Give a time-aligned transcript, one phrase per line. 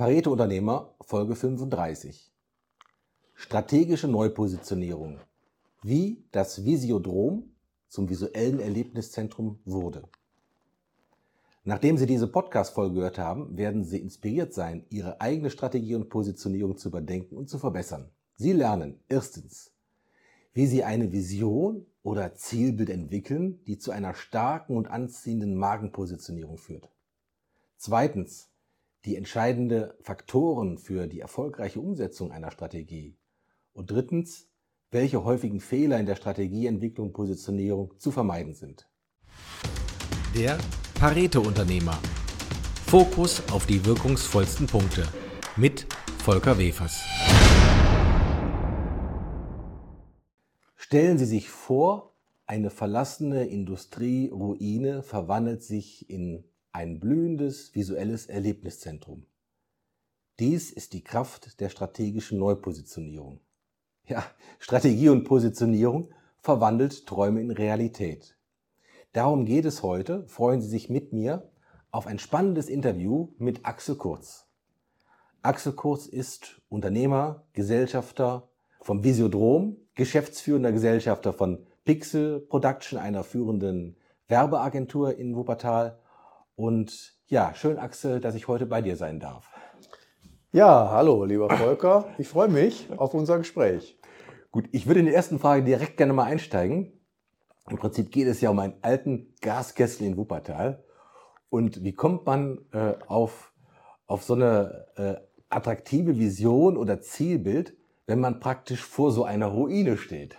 [0.00, 2.32] Pareto Unternehmer Folge 35.
[3.34, 5.18] Strategische Neupositionierung.
[5.82, 7.54] Wie das Visiodrom
[7.86, 10.04] zum visuellen Erlebniszentrum wurde.
[11.64, 16.78] Nachdem Sie diese Podcast-Folge gehört haben, werden Sie inspiriert sein, Ihre eigene Strategie und Positionierung
[16.78, 18.08] zu überdenken und zu verbessern.
[18.36, 19.70] Sie lernen erstens,
[20.54, 26.88] wie Sie eine Vision oder Zielbild entwickeln, die zu einer starken und anziehenden Markenpositionierung führt.
[27.76, 28.49] Zweitens,
[29.04, 33.16] die entscheidenden Faktoren für die erfolgreiche Umsetzung einer Strategie.
[33.72, 34.48] Und drittens,
[34.90, 38.88] welche häufigen Fehler in der Strategieentwicklung und Positionierung zu vermeiden sind.
[40.34, 40.58] Der
[40.94, 41.98] Pareto-Unternehmer.
[42.86, 45.06] Fokus auf die wirkungsvollsten Punkte.
[45.56, 45.86] Mit
[46.18, 47.02] Volker Wefers.
[50.76, 59.26] Stellen Sie sich vor, eine verlassene Industrieruine verwandelt sich in ein blühendes visuelles Erlebniszentrum.
[60.38, 63.40] Dies ist die Kraft der strategischen Neupositionierung.
[64.06, 64.24] Ja,
[64.58, 68.36] Strategie und Positionierung verwandelt Träume in Realität.
[69.12, 70.26] Darum geht es heute.
[70.28, 71.50] Freuen Sie sich mit mir
[71.90, 74.46] auf ein spannendes Interview mit Axel Kurz.
[75.42, 78.48] Axel Kurz ist Unternehmer, Gesellschafter
[78.80, 83.96] vom Visiodrom, geschäftsführender Gesellschafter von Pixel Production, einer führenden
[84.28, 85.98] Werbeagentur in Wuppertal
[86.56, 89.48] und ja, schön, Axel, dass ich heute bei dir sein darf.
[90.52, 92.06] Ja, hallo, lieber Volker.
[92.18, 93.98] Ich freue mich auf unser Gespräch.
[94.50, 96.92] Gut, ich würde in die ersten Frage direkt gerne mal einsteigen.
[97.68, 100.82] Im Prinzip geht es ja um einen alten Gaskessel in Wuppertal.
[101.50, 103.52] Und wie kommt man äh, auf,
[104.06, 105.14] auf so eine äh,
[105.48, 110.36] attraktive Vision oder Zielbild, wenn man praktisch vor so einer Ruine steht?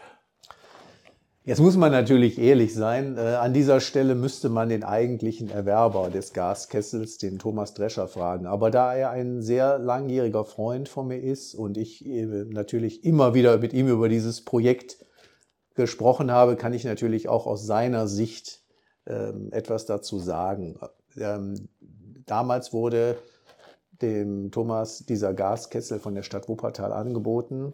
[1.43, 3.17] Jetzt muss man natürlich ehrlich sein.
[3.17, 8.45] Äh, an dieser Stelle müsste man den eigentlichen Erwerber des Gaskessels, den Thomas Drescher, fragen.
[8.45, 13.33] Aber da er ein sehr langjähriger Freund von mir ist und ich äh, natürlich immer
[13.33, 15.03] wieder mit ihm über dieses Projekt
[15.73, 18.61] gesprochen habe, kann ich natürlich auch aus seiner Sicht
[19.07, 20.77] ähm, etwas dazu sagen.
[21.17, 21.69] Ähm,
[22.27, 23.17] damals wurde
[23.99, 27.73] dem Thomas dieser Gaskessel von der Stadt Wuppertal angeboten.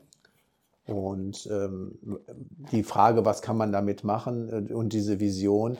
[0.88, 2.00] Und ähm,
[2.72, 5.78] die Frage, was kann man damit machen äh, und diese Vision,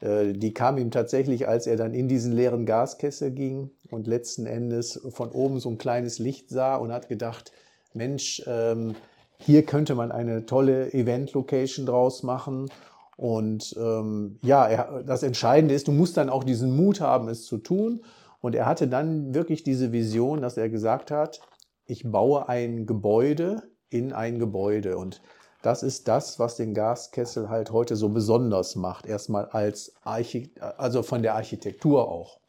[0.00, 4.46] äh, die kam ihm tatsächlich, als er dann in diesen leeren Gaskessel ging und letzten
[4.46, 7.52] Endes von oben so ein kleines Licht sah und hat gedacht,
[7.94, 8.94] Mensch, ähm,
[9.38, 12.70] hier könnte man eine tolle Event-Location draus machen.
[13.16, 17.44] Und ähm, ja, er, das Entscheidende ist, du musst dann auch diesen Mut haben, es
[17.44, 18.02] zu tun.
[18.40, 21.40] Und er hatte dann wirklich diese Vision, dass er gesagt hat,
[21.86, 23.62] ich baue ein Gebäude,
[23.94, 24.98] in ein Gebäude.
[24.98, 25.22] Und
[25.62, 29.06] das ist das, was den Gaskessel halt heute so besonders macht.
[29.06, 32.40] Erstmal als Archi also von der Architektur auch.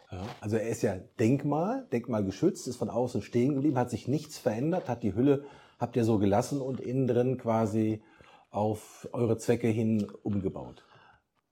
[0.41, 4.87] Also er ist ja Denkmal, denkmalgeschützt, ist von außen stehen geblieben, hat sich nichts verändert,
[4.87, 5.43] hat die Hülle,
[5.77, 8.01] habt ihr so gelassen und innen drin quasi
[8.49, 10.83] auf eure Zwecke hin umgebaut.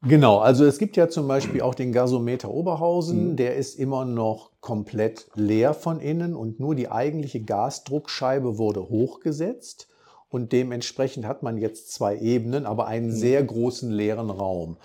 [0.06, 3.36] Genau, also es gibt ja zum Beispiel auch den Gasometer Oberhausen, mhm.
[3.38, 9.88] der ist immer noch komplett leer von innen und nur die eigentliche Gasdruckscheibe wurde hochgesetzt
[10.30, 13.12] und dementsprechend hat man jetzt zwei Ebenen, aber einen mhm.
[13.12, 14.78] sehr großen leeren Raum.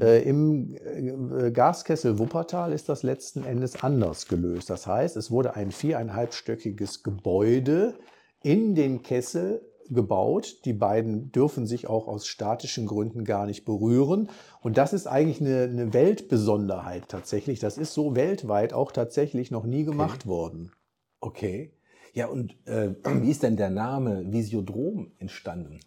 [0.00, 4.70] Äh, Im äh, Gaskessel Wuppertal ist das letzten Endes anders gelöst.
[4.70, 7.94] Das heißt, es wurde ein viereinhalbstöckiges Gebäude
[8.42, 10.64] in den Kessel gebaut.
[10.64, 14.28] Die beiden dürfen sich auch aus statischen Gründen gar nicht berühren.
[14.60, 17.58] Und das ist eigentlich eine, eine Weltbesonderheit tatsächlich.
[17.60, 20.28] Das ist so weltweit auch tatsächlich noch nie gemacht okay.
[20.28, 20.72] worden.
[21.20, 21.72] Okay.
[22.12, 25.80] Ja, und äh, wie ist denn der Name Visiodrom entstanden?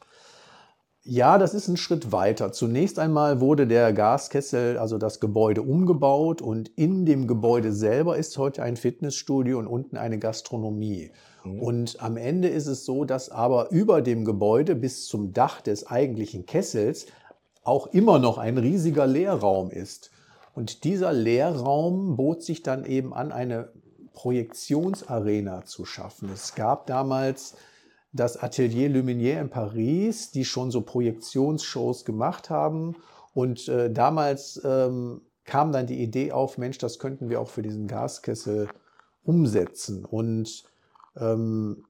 [1.04, 2.52] Ja, das ist ein Schritt weiter.
[2.52, 8.38] Zunächst einmal wurde der Gaskessel, also das Gebäude, umgebaut und in dem Gebäude selber ist
[8.38, 11.12] heute ein Fitnessstudio und unten eine Gastronomie.
[11.44, 11.60] Mhm.
[11.60, 15.88] Und am Ende ist es so, dass aber über dem Gebäude bis zum Dach des
[15.88, 17.08] eigentlichen Kessels
[17.64, 20.12] auch immer noch ein riesiger Leerraum ist.
[20.54, 23.72] Und dieser Leerraum bot sich dann eben an, eine
[24.14, 26.30] Projektionsarena zu schaffen.
[26.32, 27.56] Es gab damals
[28.14, 32.96] das Atelier Luminier in Paris, die schon so Projektionsshows gemacht haben.
[33.34, 37.62] Und äh, damals ähm, kam dann die Idee auf, Mensch, das könnten wir auch für
[37.62, 38.68] diesen Gaskessel
[39.24, 40.06] umsetzen.
[40.06, 40.64] Und
[41.18, 41.86] ähm,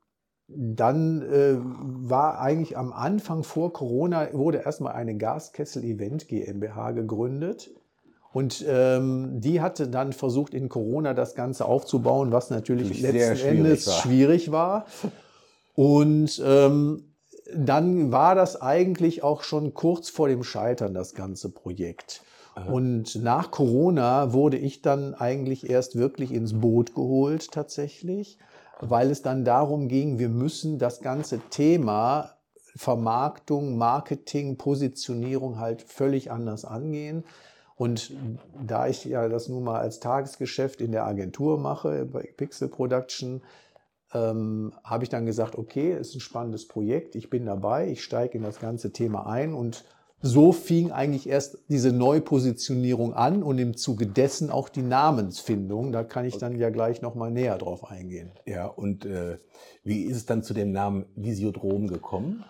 [0.48, 7.72] dann äh, war eigentlich am Anfang vor Corona, wurde erstmal eine Gaskessel Event GmbH gegründet.
[8.34, 13.46] Und ähm, die hatte dann versucht, in Corona das Ganze aufzubauen, was natürlich letzten schwierig
[13.46, 13.94] Endes war.
[13.94, 14.86] schwierig war.
[15.76, 17.14] Und ähm,
[17.56, 22.24] dann war das eigentlich auch schon kurz vor dem Scheitern, das ganze Projekt.
[22.68, 28.38] Und nach Corona wurde ich dann eigentlich erst wirklich ins Boot geholt tatsächlich,
[28.82, 32.32] weil es dann darum ging, wir müssen das ganze Thema
[32.76, 37.24] Vermarktung, Marketing, Positionierung halt völlig anders angehen.
[37.76, 38.14] Und
[38.66, 43.42] da ich ja das nun mal als Tagesgeschäft in der Agentur mache, bei Pixel Production,
[44.14, 48.04] ähm, habe ich dann gesagt, okay, es ist ein spannendes Projekt, ich bin dabei, ich
[48.04, 49.86] steige in das ganze Thema ein und
[50.24, 55.92] so fing eigentlich erst diese Neupositionierung an und im Zuge dessen auch die Namensfindung.
[55.92, 58.32] Da kann ich dann ja gleich nochmal näher drauf eingehen.
[58.46, 59.40] Ja, und äh,
[59.84, 62.46] wie ist es dann zu dem Namen Visiodrom gekommen?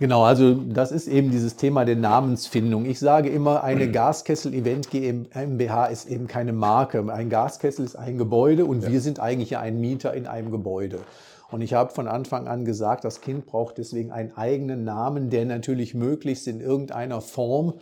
[0.00, 2.84] Genau, also das ist eben dieses Thema der Namensfindung.
[2.84, 7.04] Ich sage immer, eine Gaskessel Event GmbH ist eben keine Marke.
[7.12, 8.92] Ein Gaskessel ist ein Gebäude und ja.
[8.92, 11.00] wir sind eigentlich ja ein Mieter in einem Gebäude.
[11.50, 15.46] Und ich habe von Anfang an gesagt, das Kind braucht deswegen einen eigenen Namen, der
[15.46, 17.74] natürlich möglichst in irgendeiner Form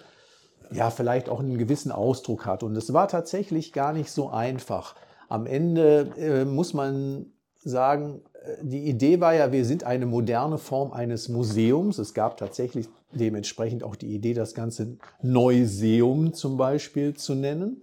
[0.70, 2.62] ja vielleicht auch einen gewissen Ausdruck hat.
[2.62, 4.94] Und es war tatsächlich gar nicht so einfach.
[5.28, 7.26] Am Ende äh, muss man
[7.58, 8.22] sagen,
[8.62, 11.98] die Idee war ja, wir sind eine moderne Form eines Museums.
[11.98, 17.80] Es gab tatsächlich dementsprechend auch die Idee, das Ganze Neuseum zum Beispiel zu nennen.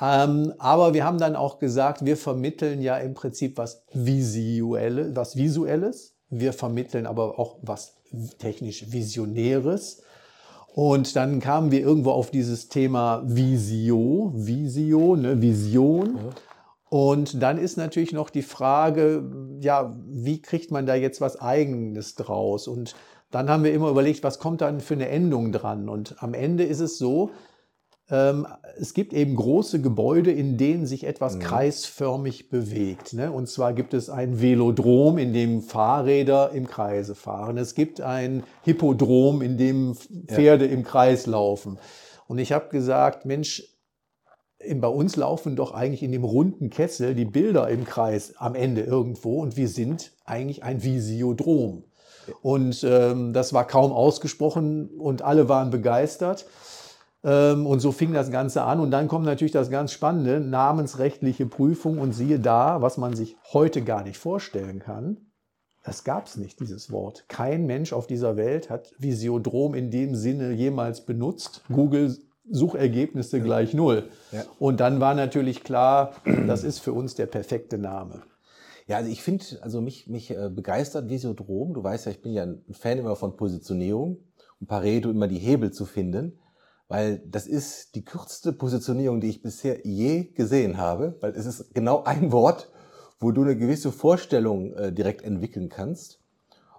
[0.00, 5.36] Ähm, aber wir haben dann auch gesagt, wir vermitteln ja im Prinzip was Visuelles, was
[5.36, 6.14] Visuelles.
[6.28, 7.94] Wir vermitteln aber auch was
[8.38, 10.02] technisch Visionäres.
[10.74, 16.16] Und dann kamen wir irgendwo auf dieses Thema Visio, Visio, ne, Vision.
[16.16, 16.30] Ja.
[16.92, 19.24] Und dann ist natürlich noch die Frage,
[19.62, 22.68] ja, wie kriegt man da jetzt was Eigenes draus?
[22.68, 22.94] Und
[23.30, 25.88] dann haben wir immer überlegt, was kommt dann für eine Endung dran?
[25.88, 27.30] Und am Ende ist es so,
[28.10, 28.46] ähm,
[28.78, 31.40] es gibt eben große Gebäude, in denen sich etwas mhm.
[31.40, 33.14] kreisförmig bewegt.
[33.14, 33.32] Ne?
[33.32, 37.56] Und zwar gibt es ein Velodrom, in dem Fahrräder im Kreise fahren.
[37.56, 39.94] Es gibt ein Hippodrom, in dem
[40.26, 40.72] Pferde ja.
[40.72, 41.78] im Kreis laufen.
[42.28, 43.71] Und ich habe gesagt, Mensch,
[44.74, 48.82] bei uns laufen doch eigentlich in dem runden Kessel die Bilder im Kreis am Ende
[48.82, 51.84] irgendwo und wir sind eigentlich ein Visiodrom.
[52.40, 56.46] Und ähm, das war kaum ausgesprochen und alle waren begeistert.
[57.24, 58.80] Ähm, und so fing das Ganze an.
[58.80, 61.98] Und dann kommt natürlich das ganz Spannende, namensrechtliche Prüfung.
[61.98, 65.18] Und siehe da, was man sich heute gar nicht vorstellen kann.
[65.84, 67.24] Das gab es nicht, dieses Wort.
[67.28, 71.62] Kein Mensch auf dieser Welt hat Visiodrom in dem Sinne jemals benutzt.
[71.72, 72.16] Google
[72.50, 73.44] Suchergebnisse ja.
[73.44, 74.08] gleich null.
[74.32, 74.44] Ja.
[74.58, 76.14] Und dann war natürlich klar,
[76.46, 78.22] das ist für uns der perfekte Name.
[78.86, 81.72] Ja, also ich finde, also mich, mich äh, begeistert Visiodrom.
[81.74, 84.18] Du weißt ja, ich bin ja ein Fan immer von Positionierung
[84.60, 86.40] und Pareto immer die Hebel zu finden,
[86.88, 91.74] weil das ist die kürzeste Positionierung, die ich bisher je gesehen habe, weil es ist
[91.74, 92.70] genau ein Wort,
[93.20, 96.20] wo du eine gewisse Vorstellung äh, direkt entwickeln kannst.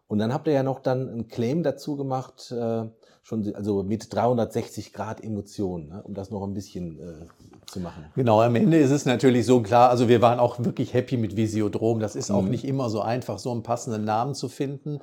[0.08, 2.86] Und dann habt ihr ja noch dann einen Claim dazu gemacht, äh,
[3.24, 7.26] schon also mit 360 Grad Emotionen, ne, um das noch ein bisschen äh,
[7.66, 8.06] zu machen.
[8.16, 11.38] Genau, am Ende ist es natürlich so klar, also wir waren auch wirklich happy mit
[11.38, 12.00] Visiodrom.
[12.02, 12.50] Das ist auch mhm.
[12.50, 15.00] nicht immer so einfach, so einen passenden Namen zu finden.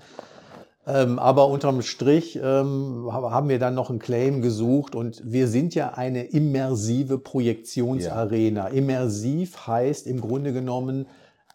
[0.87, 5.75] Ähm, aber unterm Strich ähm, haben wir dann noch einen Claim gesucht und wir sind
[5.75, 8.69] ja eine immersive Projektionsarena.
[8.69, 8.75] Ja.
[8.75, 11.07] Immersiv heißt im Grunde genommen,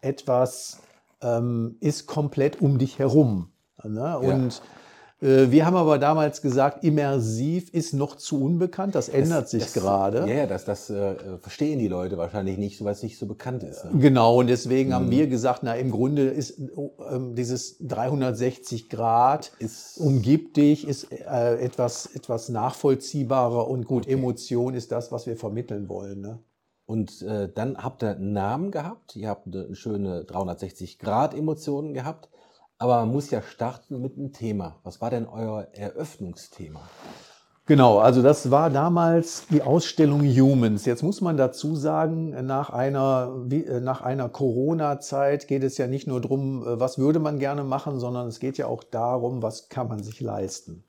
[0.02, 0.80] etwas
[1.22, 3.50] ähm, ist komplett um dich herum.
[3.84, 4.18] Ne?
[4.18, 4.62] Und ja.
[5.22, 8.96] Äh, wir haben aber damals gesagt, immersiv ist noch zu unbekannt.
[8.96, 10.30] Das ändert das, sich das, gerade.
[10.32, 13.86] Ja, das, das äh, verstehen die Leute wahrscheinlich nicht, weil es nicht so bekannt ist.
[13.86, 14.00] Ne?
[14.00, 14.94] Genau, und deswegen mhm.
[14.94, 16.70] haben wir gesagt, na im Grunde ist äh,
[17.34, 24.14] dieses 360 Grad ist, umgibt dich, ist äh, etwas, etwas nachvollziehbarer und gut, okay.
[24.14, 26.22] Emotion ist das, was wir vermitteln wollen.
[26.22, 26.40] Ne?
[26.86, 31.94] Und äh, dann habt ihr einen Namen gehabt, ihr habt eine schöne 360 Grad Emotionen
[31.94, 32.30] gehabt.
[32.78, 34.76] Aber man muss ja starten mit einem Thema.
[34.84, 36.82] Was war denn euer Eröffnungsthema?
[37.68, 40.86] Genau, also das war damals die Ausstellung Humans.
[40.86, 46.06] Jetzt muss man dazu sagen, nach einer, äh, nach einer Corona-Zeit geht es ja nicht
[46.06, 49.70] nur darum, äh, was würde man gerne machen, sondern es geht ja auch darum, was
[49.70, 50.84] kann man sich leisten.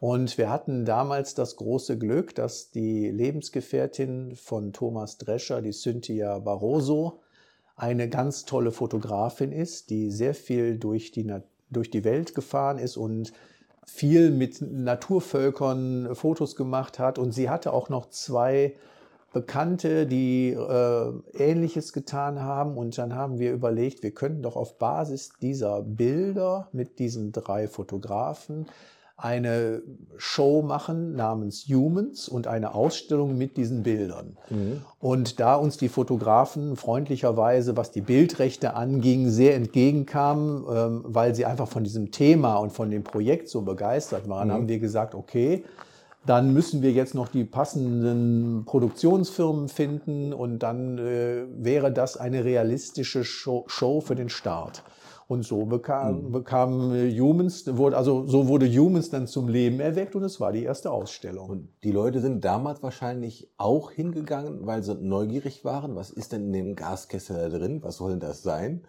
[0.00, 6.40] Und wir hatten damals das große Glück, dass die Lebensgefährtin von Thomas Drescher, die Cynthia
[6.40, 7.20] Barroso,
[7.80, 11.32] eine ganz tolle Fotografin ist, die sehr viel durch die,
[11.70, 13.32] durch die Welt gefahren ist und
[13.86, 17.18] viel mit Naturvölkern Fotos gemacht hat.
[17.18, 18.74] Und sie hatte auch noch zwei
[19.32, 22.76] Bekannte, die äh, Ähnliches getan haben.
[22.76, 27.66] Und dann haben wir überlegt, wir könnten doch auf Basis dieser Bilder mit diesen drei
[27.66, 28.66] Fotografen
[29.22, 29.82] eine
[30.16, 34.36] Show machen namens Humans und eine Ausstellung mit diesen Bildern.
[34.50, 34.82] Mhm.
[34.98, 41.46] Und da uns die Fotografen freundlicherweise, was die Bildrechte anging, sehr entgegenkamen, ähm, weil sie
[41.46, 44.52] einfach von diesem Thema und von dem Projekt so begeistert waren, mhm.
[44.52, 45.64] haben wir gesagt, okay,
[46.26, 52.44] dann müssen wir jetzt noch die passenden Produktionsfirmen finden und dann äh, wäre das eine
[52.44, 54.82] realistische Show, Show für den Start.
[55.30, 56.32] Und so bekam, mhm.
[56.32, 60.50] bekam äh, Humans, wurde, also so wurde Humans dann zum Leben erweckt und es war
[60.50, 61.48] die erste Ausstellung.
[61.48, 65.94] Und die Leute sind damals wahrscheinlich auch hingegangen, weil sie neugierig waren.
[65.94, 67.80] Was ist denn in dem Gaskessel da drin?
[67.84, 68.82] Was soll denn das sein?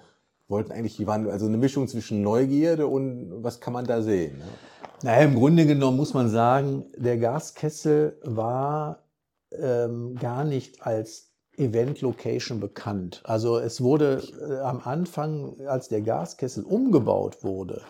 [0.48, 4.40] Wollten eigentlich, die waren also eine Mischung zwischen Neugierde und was kann man da sehen?
[4.40, 4.46] Ne?
[5.04, 9.04] Naja, im Grunde genommen muss man sagen, der Gaskessel war
[9.52, 13.22] ähm, gar nicht als Event-Location bekannt.
[13.24, 17.82] Also es wurde äh, am Anfang, als der Gaskessel umgebaut wurde,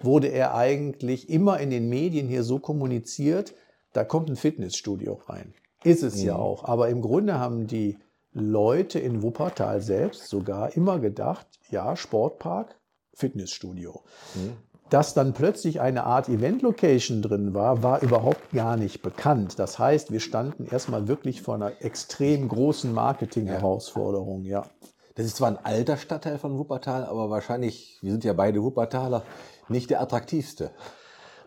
[0.00, 3.54] wurde er eigentlich immer in den Medien hier so kommuniziert,
[3.92, 5.54] da kommt ein Fitnessstudio rein.
[5.84, 6.26] Ist es mhm.
[6.26, 6.64] ja auch.
[6.64, 7.98] Aber im Grunde haben die
[8.32, 12.76] Leute in Wuppertal selbst sogar immer gedacht, ja, Sportpark,
[13.12, 14.02] Fitnessstudio.
[14.34, 14.56] Mhm.
[14.90, 19.58] Dass dann plötzlich eine Art Event-Location drin war, war überhaupt gar nicht bekannt.
[19.58, 24.64] Das heißt, wir standen erstmal wirklich vor einer extrem großen Marketing-Herausforderung, ja.
[25.14, 29.22] Das ist zwar ein alter Stadtteil von Wuppertal, aber wahrscheinlich, wir sind ja beide Wuppertaler,
[29.68, 30.70] nicht der attraktivste.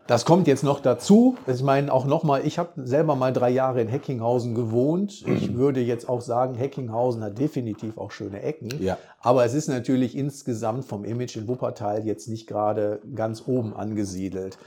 [0.08, 1.36] Das kommt jetzt noch dazu.
[1.48, 5.28] Ich meine auch nochmal, ich habe selber mal drei Jahre in Heckinghausen gewohnt.
[5.28, 5.58] Ich mhm.
[5.58, 8.70] würde jetzt auch sagen, Heckinghausen hat definitiv auch schöne Ecken.
[8.80, 8.98] Ja.
[9.20, 14.58] Aber es ist natürlich insgesamt vom Image in Wuppertal jetzt nicht gerade ganz oben angesiedelt.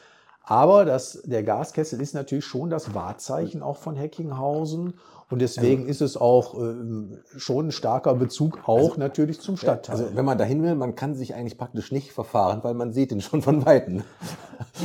[0.44, 4.94] Aber das, der Gaskessel ist natürlich schon das Wahrzeichen auch von Heckinghausen.
[5.30, 9.56] Und deswegen also, ist es auch ähm, schon ein starker Bezug auch also, natürlich zum
[9.56, 9.96] Stadtteil.
[9.96, 13.12] Also wenn man dahin will, man kann sich eigentlich praktisch nicht verfahren, weil man sieht
[13.12, 14.02] ihn schon von Weitem.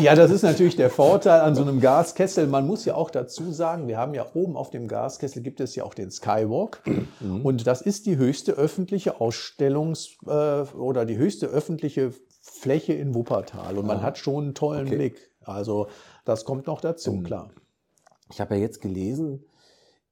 [0.01, 2.47] Ja, das ist natürlich der Vorteil an so einem Gaskessel.
[2.47, 5.75] Man muss ja auch dazu sagen, wir haben ja oben auf dem Gaskessel gibt es
[5.75, 6.81] ja auch den Skywalk.
[7.19, 7.45] Mhm.
[7.45, 12.11] Und das ist die höchste öffentliche Ausstellungs- äh, oder die höchste öffentliche
[12.41, 13.77] Fläche in Wuppertal.
[13.77, 14.03] Und man ah.
[14.03, 14.95] hat schon einen tollen okay.
[14.95, 15.31] Blick.
[15.43, 15.87] Also
[16.23, 17.23] das kommt noch dazu, mhm.
[17.23, 17.51] klar.
[18.31, 19.45] Ich habe ja jetzt gelesen,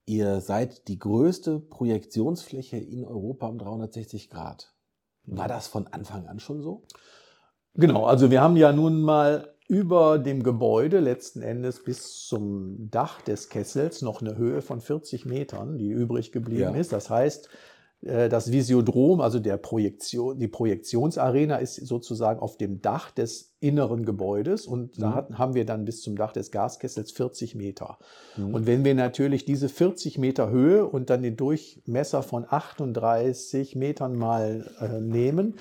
[0.05, 4.73] Ihr seid die größte Projektionsfläche in Europa um 360 Grad.
[5.25, 6.83] War das von Anfang an schon so?
[7.75, 13.21] Genau, also wir haben ja nun mal über dem Gebäude letzten Endes bis zum Dach
[13.21, 16.75] des Kessels noch eine Höhe von 40 Metern, die übrig geblieben ja.
[16.75, 16.91] ist.
[16.91, 17.49] Das heißt,
[18.03, 24.67] das Visiodrom, also der Projektion, die Projektionsarena ist sozusagen auf dem Dach des inneren Gebäudes
[24.67, 25.01] und mhm.
[25.01, 27.97] da hatten, haben wir dann bis zum Dach des Gaskessels 40 Meter.
[28.35, 28.53] Mhm.
[28.53, 34.17] Und wenn wir natürlich diese 40 Meter Höhe und dann den Durchmesser von 38 Metern
[34.17, 35.55] mal äh, nehmen,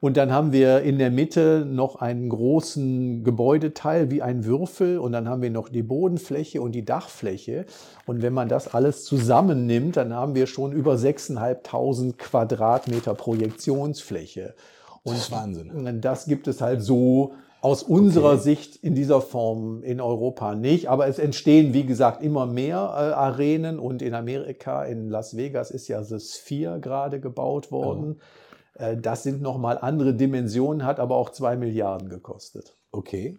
[0.00, 5.12] und dann haben wir in der Mitte noch einen großen Gebäudeteil wie ein Würfel und
[5.12, 7.66] dann haben wir noch die Bodenfläche und die Dachfläche.
[8.06, 14.54] Und wenn man das alles zusammennimmt, dann haben wir schon über 6.500 Quadratmeter Projektionsfläche.
[15.02, 16.00] Und das ist Wahnsinn.
[16.00, 18.42] Das gibt es halt so aus unserer okay.
[18.42, 20.88] Sicht in dieser Form in Europa nicht.
[20.88, 25.70] Aber es entstehen, wie gesagt, immer mehr äh, Arenen und in Amerika, in Las Vegas
[25.70, 28.16] ist ja das Sphere gerade gebaut worden.
[28.18, 28.22] Oh.
[28.74, 32.76] Äh, das sind nochmal andere Dimensionen, hat aber auch zwei Milliarden gekostet.
[32.92, 33.38] Okay.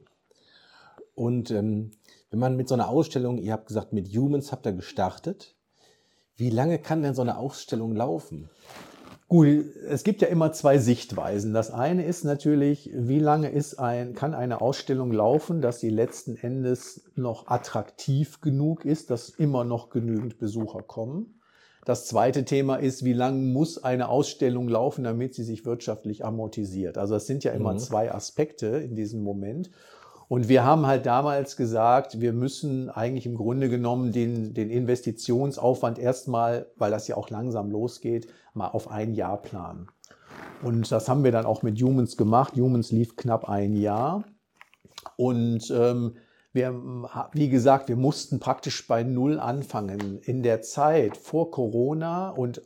[1.16, 1.92] Und ähm,
[2.30, 5.56] wenn man mit so einer Ausstellung, ihr habt gesagt, mit Humans habt ihr gestartet,
[6.38, 8.50] wie lange kann denn so eine Ausstellung laufen?
[9.28, 9.48] Gut,
[9.88, 11.54] es gibt ja immer zwei Sichtweisen.
[11.54, 16.36] Das eine ist natürlich, wie lange ist ein, kann eine Ausstellung laufen, dass sie letzten
[16.36, 21.40] Endes noch attraktiv genug ist, dass immer noch genügend Besucher kommen.
[21.86, 26.98] Das zweite Thema ist, wie lange muss eine Ausstellung laufen, damit sie sich wirtschaftlich amortisiert.
[26.98, 27.80] Also es sind ja immer mhm.
[27.80, 29.72] zwei Aspekte in diesem Moment.
[30.28, 36.00] Und wir haben halt damals gesagt, wir müssen eigentlich im Grunde genommen den, den Investitionsaufwand
[36.00, 39.88] erstmal, weil das ja auch langsam losgeht, mal auf ein Jahr planen.
[40.64, 42.54] Und das haben wir dann auch mit Humans gemacht.
[42.56, 44.24] Humans lief knapp ein Jahr.
[45.18, 46.14] Und ähm,
[46.53, 46.74] wir,
[47.34, 50.20] wie gesagt, wir mussten praktisch bei Null anfangen.
[50.24, 52.62] In der Zeit vor Corona und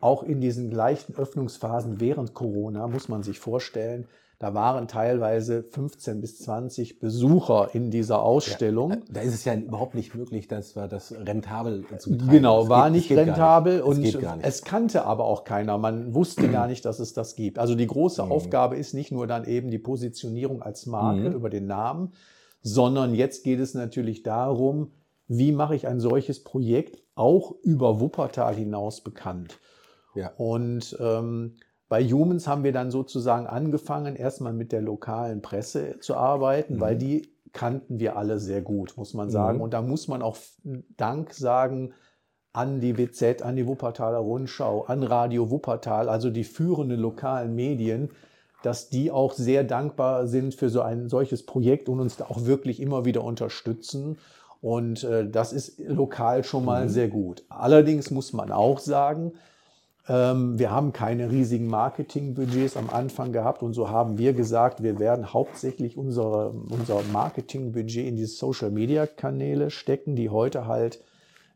[0.00, 4.06] auch in diesen gleichen Öffnungsphasen während Corona muss man sich vorstellen,
[4.38, 8.90] da waren teilweise 15 bis 20 Besucher in dieser Ausstellung.
[8.90, 12.30] Ja, da ist es ja überhaupt nicht möglich, dass wir das rentabel zu betreiben.
[12.30, 14.16] Genau, das war geht, nicht rentabel nicht.
[14.16, 15.78] und es kannte aber auch keiner.
[15.78, 17.58] Man wusste gar nicht, dass es das gibt.
[17.58, 18.30] Also die große mhm.
[18.32, 21.34] Aufgabe ist nicht nur dann eben die Positionierung als Marke mhm.
[21.34, 22.12] über den Namen,
[22.62, 24.92] sondern jetzt geht es natürlich darum,
[25.28, 29.58] wie mache ich ein solches Projekt auch über Wuppertal hinaus bekannt.
[30.14, 30.32] Ja.
[30.36, 31.56] Und ähm,
[31.88, 36.80] bei Humans haben wir dann sozusagen angefangen, erstmal mit der lokalen Presse zu arbeiten, mhm.
[36.80, 39.58] weil die kannten wir alle sehr gut, muss man sagen.
[39.58, 39.62] Mhm.
[39.62, 40.36] Und da muss man auch
[40.96, 41.94] Dank sagen
[42.52, 48.10] an die WZ, an die Wuppertaler Rundschau, an Radio Wuppertal, also die führenden lokalen Medien,
[48.66, 52.46] dass die auch sehr dankbar sind für so ein solches Projekt und uns da auch
[52.46, 54.18] wirklich immer wieder unterstützen.
[54.60, 56.88] Und äh, das ist lokal schon mal mhm.
[56.88, 57.44] sehr gut.
[57.48, 59.34] Allerdings muss man auch sagen,
[60.08, 64.98] ähm, wir haben keine riesigen Marketingbudgets am Anfang gehabt und so haben wir gesagt, wir
[64.98, 71.04] werden hauptsächlich unsere, unser Marketingbudget in die Social-Media-Kanäle stecken, die heute halt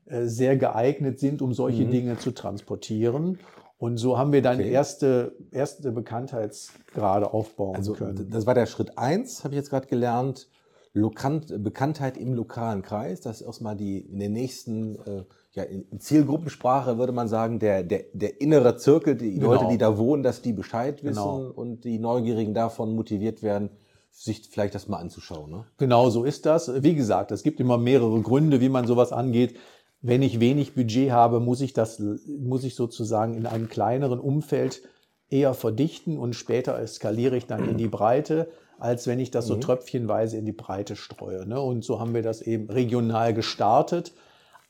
[0.07, 1.90] äh, sehr geeignet sind, um solche mhm.
[1.90, 3.40] Dinge zu transportieren.
[3.80, 4.70] Und so haben wir dann okay.
[4.70, 8.28] erste, erste Bekanntheitsgrade aufbauen also, können.
[8.30, 10.49] Das war der Schritt eins, habe ich jetzt gerade gelernt.
[10.92, 15.99] Lokant, Bekanntheit im lokalen Kreis, das ist erstmal die in den nächsten äh, ja, in
[15.99, 19.54] Zielgruppensprache würde man sagen, der, der, der innere Zirkel, die genau.
[19.54, 21.50] Leute, die da wohnen, dass die Bescheid wissen genau.
[21.54, 23.70] und die Neugierigen davon motiviert werden,
[24.10, 25.50] sich vielleicht das mal anzuschauen.
[25.50, 25.64] Ne?
[25.78, 26.82] Genau so ist das.
[26.82, 29.56] Wie gesagt, es gibt immer mehrere Gründe, wie man sowas angeht.
[30.02, 34.83] Wenn ich wenig Budget habe, muss ich das, muss ich sozusagen in einem kleineren Umfeld
[35.28, 39.57] eher verdichten und später eskaliere ich dann in die Breite, als wenn ich das so
[39.57, 39.61] mhm.
[39.61, 41.47] tröpfchenweise in die Breite streue.
[41.47, 41.61] Ne?
[41.61, 44.12] Und so haben wir das eben regional gestartet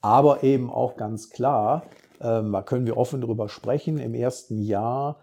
[0.01, 1.85] aber eben auch ganz klar,
[2.21, 5.19] ähm, da können wir offen drüber sprechen, im ersten Jahr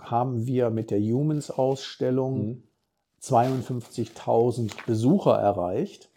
[0.00, 2.62] haben wir mit der Humans-Ausstellung mhm.
[3.22, 6.10] 52.000 Besucher erreicht,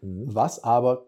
[0.00, 0.34] mhm.
[0.34, 1.04] was aber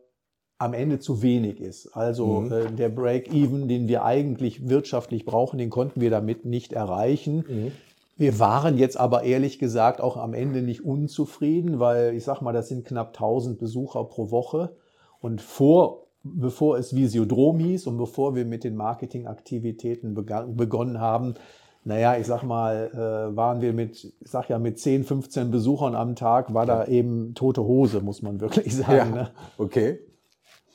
[0.64, 1.88] am Ende zu wenig ist.
[1.97, 2.52] Also mhm.
[2.52, 7.44] äh, der Break-Even, den wir eigentlich wirtschaftlich brauchen, den konnten wir damit nicht erreichen.
[7.49, 7.73] Mhm.
[8.16, 12.52] Wir waren jetzt aber ehrlich gesagt auch am Ende nicht unzufrieden, weil ich sag mal,
[12.52, 14.76] das sind knapp 1000 Besucher pro Woche.
[15.21, 21.35] Und vor bevor es Visiodrom hieß und bevor wir mit den Marketingaktivitäten begonnen haben,
[21.85, 25.94] naja, ich sag mal, äh, waren wir mit, ich sag ja, mit 10, 15 Besuchern
[25.94, 29.14] am Tag, war da eben tote Hose, muss man wirklich sagen.
[29.14, 29.30] Ja, ne?
[29.59, 29.99] Okay.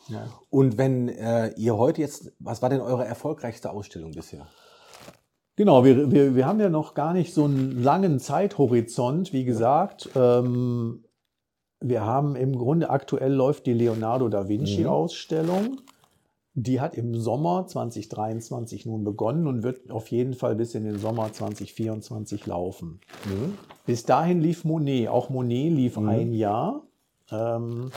[0.10, 0.28] Ja.
[0.50, 4.48] Und wenn äh, ihr heute jetzt, was war denn eure erfolgreichste Ausstellung bisher?
[5.56, 10.10] Genau, wir, wir, wir haben ja noch gar nicht so einen langen Zeithorizont, wie gesagt.
[10.16, 11.04] Ähm,
[11.82, 14.88] wir haben im Grunde aktuell läuft die Leonardo da Vinci mhm.
[14.88, 15.82] Ausstellung.
[16.54, 20.98] Die hat im Sommer 2023 nun begonnen und wird auf jeden Fall bis in den
[20.98, 23.00] Sommer 2024 laufen.
[23.26, 23.58] Mhm.
[23.86, 25.10] Bis dahin lief Monet.
[25.10, 26.10] Auch Monet lief mhm.
[26.10, 26.84] ein Jahr.
[27.32, 27.92] Ähm,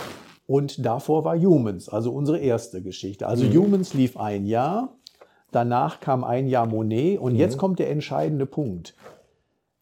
[0.47, 3.27] und davor war Humans, also unsere erste Geschichte.
[3.27, 3.55] Also mhm.
[3.55, 4.97] Humans lief ein Jahr.
[5.51, 7.19] Danach kam ein Jahr Monet.
[7.19, 7.61] Und jetzt mhm.
[7.61, 8.95] kommt der entscheidende Punkt.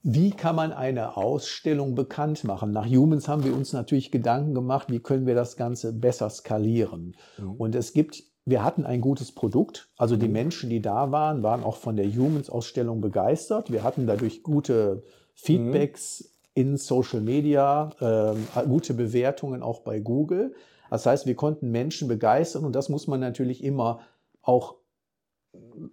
[0.03, 2.73] Wie kann man eine Ausstellung bekannt machen?
[2.73, 7.17] Nach Humans haben wir uns natürlich Gedanken gemacht, wie können wir das Ganze besser skalieren?
[7.39, 7.53] Mhm.
[7.53, 9.91] Und es gibt, wir hatten ein gutes Produkt.
[9.97, 10.33] Also die mhm.
[10.33, 13.71] Menschen, die da waren, waren auch von der Humans-Ausstellung begeistert.
[13.71, 15.03] Wir hatten dadurch gute
[15.35, 16.30] Feedbacks mhm.
[16.55, 20.55] In Social Media, äh, gute Bewertungen auch bei Google.
[20.91, 24.01] Das heißt, wir konnten Menschen begeistern und das muss man natürlich immer
[24.43, 24.77] auch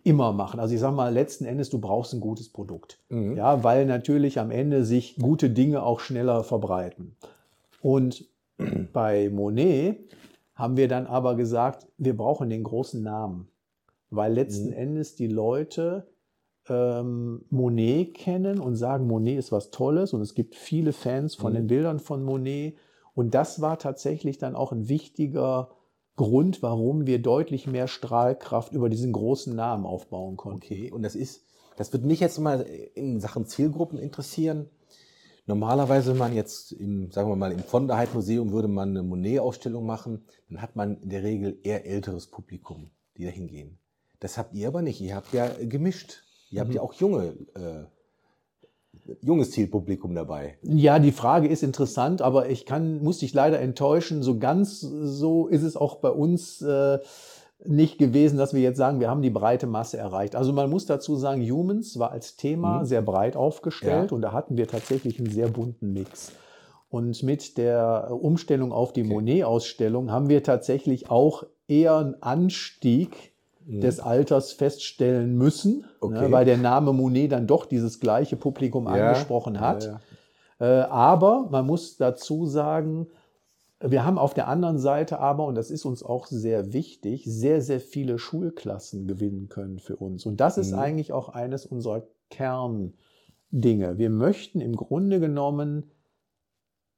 [0.04, 0.60] immer machen.
[0.60, 3.00] Also ich sage mal, letzten Endes, du brauchst ein gutes Produkt.
[3.10, 3.36] Mhm.
[3.36, 7.15] Ja, weil natürlich am Ende sich gute Dinge auch schneller verbreiten.
[7.82, 8.26] Und
[8.93, 10.00] bei Monet
[10.54, 13.48] haben wir dann aber gesagt, wir brauchen den großen Namen.
[14.10, 14.74] Weil letzten mhm.
[14.74, 16.08] Endes die Leute
[16.69, 21.53] ähm, Monet kennen und sagen, Monet ist was Tolles und es gibt viele Fans von
[21.53, 21.58] mhm.
[21.58, 22.75] den Bildern von Monet.
[23.13, 25.71] Und das war tatsächlich dann auch ein wichtiger
[26.15, 30.58] Grund, warum wir deutlich mehr Strahlkraft über diesen großen Namen aufbauen konnten.
[30.58, 31.45] Okay, und das ist,
[31.77, 34.69] das wird mich jetzt mal in Sachen Zielgruppen interessieren.
[35.45, 39.03] Normalerweise, wenn man jetzt im, sagen wir mal, im von der Museum würde man eine
[39.03, 43.80] Monet-Ausstellung machen, dann hat man in der Regel eher älteres Publikum, die da hingehen.
[44.19, 44.99] Das habt ihr aber nicht.
[44.99, 46.23] Ihr habt ja gemischt.
[46.49, 46.75] Ihr habt mhm.
[46.75, 47.86] ja auch junge äh,
[49.21, 50.57] junges Zielpublikum dabei.
[50.63, 54.23] Ja, die Frage ist interessant, aber ich kann, muss dich leider enttäuschen.
[54.23, 56.99] So ganz so ist es auch bei uns äh,
[57.65, 60.36] nicht gewesen, dass wir jetzt sagen, wir haben die breite Masse erreicht.
[60.36, 62.86] Also man muss dazu sagen, Humans war als Thema mhm.
[62.86, 64.15] sehr breit aufgestellt ja.
[64.15, 66.31] und da hatten wir tatsächlich einen sehr bunten Mix.
[66.89, 69.13] Und mit der Umstellung auf die okay.
[69.13, 73.33] Monet-Ausstellung haben wir tatsächlich auch eher einen Anstieg
[73.67, 73.82] Mhm.
[73.82, 76.21] des Alters feststellen müssen, ne, okay.
[76.21, 79.10] ne, weil der Name Monet dann doch dieses gleiche Publikum ja.
[79.10, 79.84] angesprochen hat.
[79.84, 79.99] Ja,
[80.60, 80.82] ja.
[80.82, 83.08] Äh, aber man muss dazu sagen,
[83.82, 87.62] wir haben auf der anderen Seite aber, und das ist uns auch sehr wichtig, sehr,
[87.62, 90.25] sehr viele Schulklassen gewinnen können für uns.
[90.25, 90.80] Und das ist mhm.
[90.80, 92.93] eigentlich auch eines unserer Kerndinge.
[93.97, 95.91] Wir möchten im Grunde genommen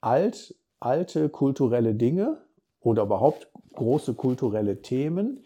[0.02, 2.38] alt, alte kulturelle Dinge
[2.80, 5.42] oder überhaupt große kulturelle Themen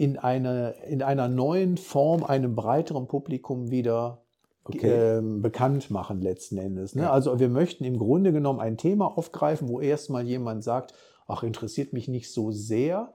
[0.00, 4.22] in, eine, in einer neuen Form einem breiteren Publikum wieder
[4.64, 5.18] okay.
[5.18, 6.94] äh, bekannt machen letzten Endes.
[6.94, 7.02] Ne?
[7.02, 7.12] Ja.
[7.12, 10.94] Also wir möchten im Grunde genommen ein Thema aufgreifen, wo erstmal jemand sagt,
[11.28, 13.12] ach, interessiert mich nicht so sehr,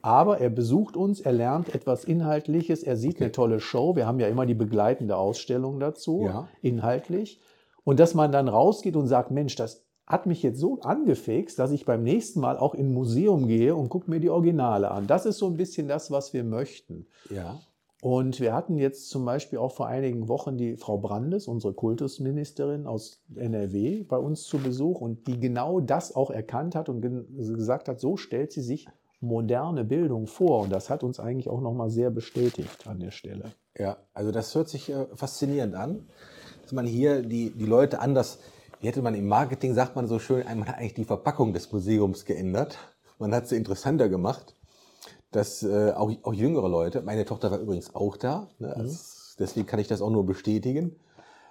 [0.00, 3.24] aber er besucht uns, er lernt etwas Inhaltliches, er sieht okay.
[3.24, 3.94] eine tolle Show.
[3.94, 6.48] Wir haben ja immer die begleitende Ausstellung dazu, ja.
[6.62, 7.40] inhaltlich.
[7.84, 11.72] Und dass man dann rausgeht und sagt, Mensch, das hat mich jetzt so angefixt, dass
[11.72, 15.06] ich beim nächsten Mal auch in ein Museum gehe und gucke mir die Originale an.
[15.06, 17.06] Das ist so ein bisschen das, was wir möchten.
[17.28, 17.58] Ja.
[18.02, 22.86] Und wir hatten jetzt zum Beispiel auch vor einigen Wochen die Frau Brandes, unsere Kultusministerin
[22.86, 27.88] aus NRW, bei uns zu Besuch und die genau das auch erkannt hat und gesagt
[27.88, 28.86] hat, so stellt sie sich
[29.20, 30.60] moderne Bildung vor.
[30.60, 33.52] Und das hat uns eigentlich auch nochmal sehr bestätigt an der Stelle.
[33.76, 36.06] Ja, also das hört sich äh, faszinierend an,
[36.62, 38.38] dass man hier die, die Leute anders,
[38.80, 41.72] wie hätte man im Marketing, sagt man so schön, man hat eigentlich die Verpackung des
[41.72, 42.78] Museums geändert.
[43.18, 44.54] Man hat sie interessanter gemacht,
[45.30, 48.80] dass äh, auch, auch jüngere Leute, meine Tochter war übrigens auch da, ne, mhm.
[48.80, 48.96] also
[49.38, 50.96] deswegen kann ich das auch nur bestätigen,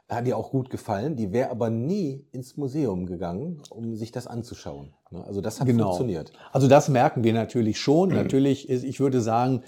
[0.07, 1.15] hat ihr auch gut gefallen.
[1.15, 4.93] Die wäre aber nie ins Museum gegangen, um sich das anzuschauen.
[5.09, 5.85] Ne, also das hat genau.
[5.85, 6.31] funktioniert.
[6.51, 8.09] Also das merken wir natürlich schon.
[8.09, 9.63] Natürlich ist, ich würde sagen,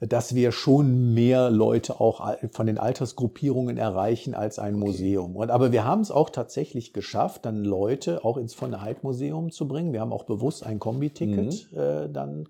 [0.00, 5.36] dass wir schon mehr Leute auch von den Altersgruppierungen erreichen als ein Museum.
[5.36, 9.04] Und, aber wir haben es auch tatsächlich geschafft, dann Leute auch ins von der Heid
[9.04, 9.92] Museum zu bringen.
[9.92, 11.78] Wir haben auch bewusst ein Kombi-Ticket mhm.
[11.78, 12.48] äh, dann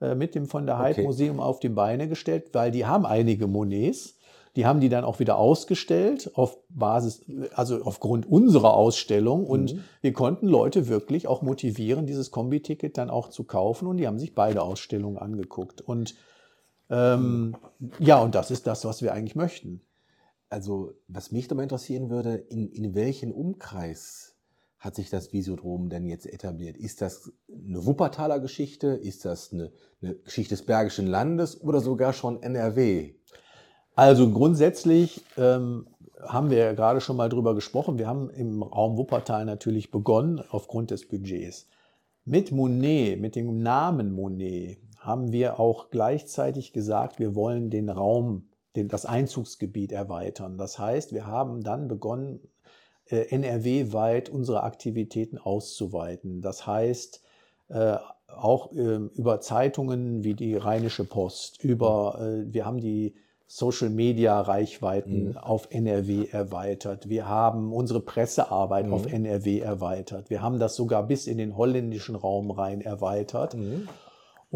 [0.00, 1.46] äh, mit dem von der Heid Museum okay.
[1.46, 4.14] auf die Beine gestellt, weil die haben einige Monets.
[4.56, 9.44] Die haben die dann auch wieder ausgestellt auf Basis, also aufgrund unserer Ausstellung.
[9.44, 9.80] Und mhm.
[10.00, 13.86] wir konnten Leute wirklich auch motivieren, dieses Kombi-Ticket dann auch zu kaufen.
[13.86, 15.82] Und die haben sich beide Ausstellungen angeguckt.
[15.82, 16.14] Und
[16.90, 17.56] ähm,
[17.98, 19.80] ja, und das ist das, was wir eigentlich möchten.
[20.48, 24.36] Also, was mich dabei interessieren würde, in, in welchen Umkreis
[24.78, 26.76] hat sich das Visiodrom denn jetzt etabliert?
[26.76, 28.88] Ist das eine Wuppertaler Geschichte?
[28.88, 33.14] Ist das eine, eine Geschichte des Bergischen Landes oder sogar schon NRW?
[33.96, 35.88] Also grundsätzlich ähm,
[36.22, 37.98] haben wir ja gerade schon mal drüber gesprochen.
[37.98, 41.66] Wir haben im Raum Wuppertal natürlich begonnen aufgrund des Budgets.
[42.24, 48.48] Mit Monet, mit dem Namen Monet, haben wir auch gleichzeitig gesagt, wir wollen den Raum,
[48.74, 50.58] den, das Einzugsgebiet erweitern.
[50.58, 52.40] Das heißt, wir haben dann begonnen,
[53.06, 56.42] äh, NRW-weit unsere Aktivitäten auszuweiten.
[56.42, 57.22] Das heißt,
[57.68, 57.96] äh,
[58.28, 63.14] auch äh, über Zeitungen wie die Rheinische Post, über, äh, wir haben die
[63.46, 65.36] Social Media Reichweiten mhm.
[65.36, 67.08] auf NRW erweitert.
[67.08, 68.92] Wir haben unsere Pressearbeit mhm.
[68.92, 70.30] auf NRW erweitert.
[70.30, 73.54] Wir haben das sogar bis in den holländischen Raum rein erweitert.
[73.54, 73.88] Mhm.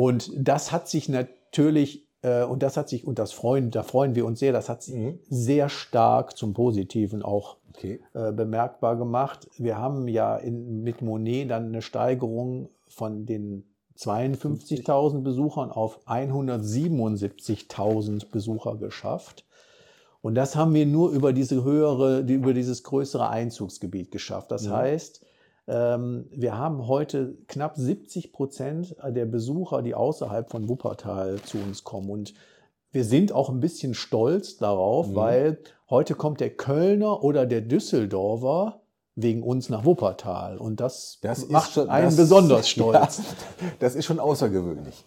[0.01, 4.15] Und das hat sich natürlich, äh, und das hat sich, und das freuen, da freuen
[4.15, 5.19] wir uns sehr, das hat sich mhm.
[5.29, 8.01] sehr stark zum Positiven auch okay.
[8.15, 9.51] äh, bemerkbar gemacht.
[9.59, 13.67] Wir haben ja in, mit Monet dann eine Steigerung von den
[13.99, 19.45] 52.000 Besuchern auf 177.000 Besucher geschafft.
[20.23, 24.51] Und das haben wir nur über diese höhere, über dieses größere Einzugsgebiet geschafft.
[24.51, 24.79] Das ja.
[24.79, 25.27] heißt,
[25.66, 32.11] wir haben heute knapp 70 Prozent der Besucher, die außerhalb von Wuppertal zu uns kommen.
[32.11, 32.35] Und
[32.92, 35.14] wir sind auch ein bisschen stolz darauf, mhm.
[35.14, 38.81] weil heute kommt der Kölner oder der Düsseldorfer
[39.14, 40.59] wegen uns nach Wuppertal.
[40.59, 43.18] Und das, das macht schon, einen das, besonders stolz.
[43.18, 45.05] Ja, das ist schon außergewöhnlich.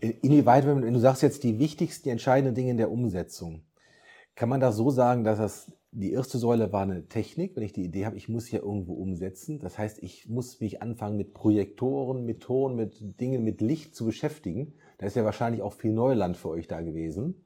[0.00, 3.62] Inwieweit, wenn du sagst jetzt die wichtigsten, die entscheidenden Dinge in der Umsetzung,
[4.34, 7.72] kann man da so sagen, dass das die erste Säule war eine Technik, wenn ich
[7.72, 9.60] die Idee habe, ich muss hier irgendwo umsetzen.
[9.60, 14.04] Das heißt, ich muss mich anfangen mit Projektoren, mit Ton, mit Dingen, mit Licht zu
[14.04, 14.74] beschäftigen.
[14.98, 17.44] Da ist ja wahrscheinlich auch viel Neuland für euch da gewesen.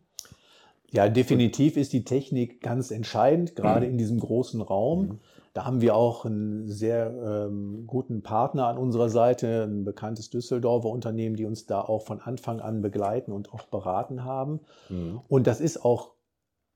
[0.90, 3.92] Ja, definitiv ist die Technik ganz entscheidend, gerade mhm.
[3.92, 5.00] in diesem großen Raum.
[5.00, 5.18] Mhm.
[5.52, 10.88] Da haben wir auch einen sehr ähm, guten Partner an unserer Seite, ein bekanntes Düsseldorfer
[10.88, 14.60] Unternehmen, die uns da auch von Anfang an begleiten und auch beraten haben.
[14.88, 15.20] Mhm.
[15.28, 16.12] Und das ist auch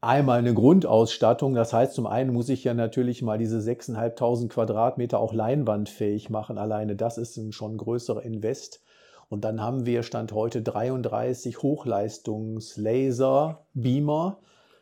[0.02, 1.54] einmal eine Grundausstattung.
[1.54, 6.58] Das heißt, zum einen muss ich ja natürlich mal diese 6.500 Quadratmeter auch leinwandfähig machen.
[6.58, 8.82] Alleine das ist ein schon größerer Invest.
[9.28, 14.38] Und dann haben wir Stand heute 33 Hochleistungs-Laser-Beamer,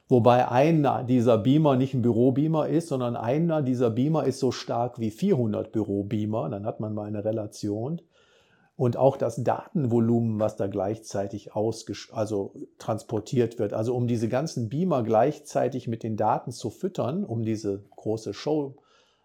[0.09, 4.99] wobei einer dieser Beamer nicht ein Bürobeamer ist, sondern einer dieser Beamer ist so stark
[4.99, 6.49] wie 400 Bürobeamer.
[6.49, 8.01] Dann hat man mal eine Relation
[8.81, 13.75] und auch das Datenvolumen, was da gleichzeitig also transportiert wird.
[13.75, 18.77] Also um diese ganzen Beamer gleichzeitig mit den Daten zu füttern, um diese große Show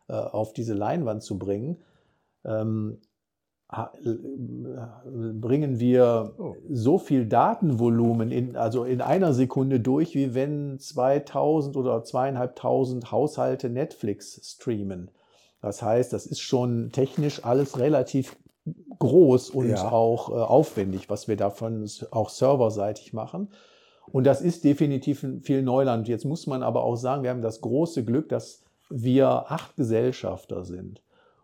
[0.10, 1.78] äh, auf diese Leinwand zu bringen,
[2.44, 2.98] ähm,
[5.40, 6.56] bringen wir oh.
[6.70, 13.70] so viel Datenvolumen in, also in einer Sekunde durch, wie wenn 2000 oder zweieinhalbtausend Haushalte
[13.70, 15.12] Netflix streamen.
[15.62, 18.36] Das heißt, das ist schon technisch alles relativ
[19.00, 19.92] groß und ja.
[19.92, 23.50] auch äh, aufwendig, was wir davon auch serverseitig machen.
[24.12, 26.08] Und das ist definitiv viel Neuland.
[26.08, 30.64] Jetzt muss man aber auch sagen, wir haben das große Glück, dass wir acht Gesellschafter
[30.64, 31.02] sind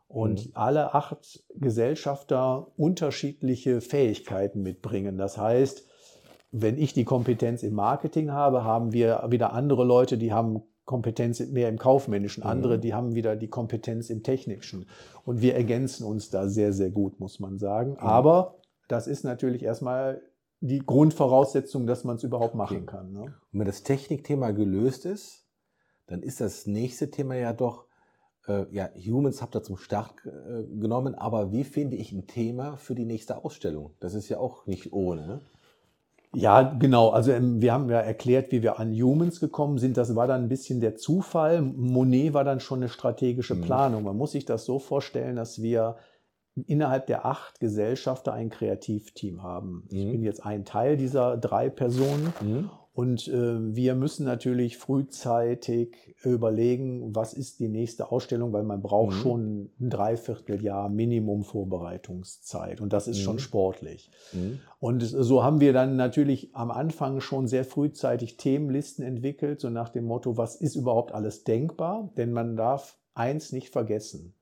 [0.08, 0.52] und mhm.
[0.54, 5.18] alle acht Gesellschafter unterschiedliche Fähigkeiten mitbringen.
[5.18, 5.88] Das heißt,
[6.52, 11.40] wenn ich die Kompetenz im Marketing habe, haben wir wieder andere Leute, die haben Kompetenz
[11.40, 12.82] mehr im Kaufmännischen, andere, Mhm.
[12.82, 14.88] die haben wieder die Kompetenz im Technischen.
[15.26, 17.98] Und wir ergänzen uns da sehr, sehr gut, muss man sagen.
[17.98, 18.56] Aber
[18.88, 20.22] das ist natürlich erstmal
[20.60, 22.86] die Grundvoraussetzung, dass man es überhaupt machen Okay.
[22.86, 23.14] kann.
[23.14, 23.22] Ne?
[23.22, 25.46] Und wenn das Technikthema gelöst ist,
[26.08, 27.86] dann ist das nächste Thema ja doch,
[28.48, 32.76] äh, ja, Humans habt ihr zum Start äh, genommen, aber wie finde ich ein Thema
[32.78, 33.94] für die nächste Ausstellung?
[34.00, 35.26] Das ist ja auch nicht ohne.
[35.28, 35.42] Ne?
[36.34, 37.10] Ja, genau.
[37.10, 39.98] Also ähm, wir haben ja erklärt, wie wir an Humans gekommen sind.
[39.98, 41.62] Das war dann ein bisschen der Zufall.
[41.62, 43.62] Monet war dann schon eine strategische Mhm.
[43.62, 44.04] Planung.
[44.04, 45.98] Man muss sich das so vorstellen, dass wir
[46.68, 49.86] innerhalb der acht Gesellschafter ein Kreativteam haben.
[49.90, 50.12] Ich Mhm.
[50.12, 52.34] bin jetzt ein Teil dieser drei Personen.
[53.02, 59.16] Und äh, wir müssen natürlich frühzeitig überlegen, was ist die nächste Ausstellung, weil man braucht
[59.16, 59.20] Mhm.
[59.22, 62.80] schon ein Dreivierteljahr Minimum Vorbereitungszeit.
[62.80, 63.40] Und das ist schon Mhm.
[63.40, 64.12] sportlich.
[64.34, 64.60] Mhm.
[64.80, 69.90] Und so haben wir dann natürlich am Anfang schon sehr frühzeitig Themenlisten entwickelt, so nach
[69.90, 72.12] dem Motto, was ist überhaupt alles denkbar?
[72.18, 74.36] Denn man darf eins nicht vergessen.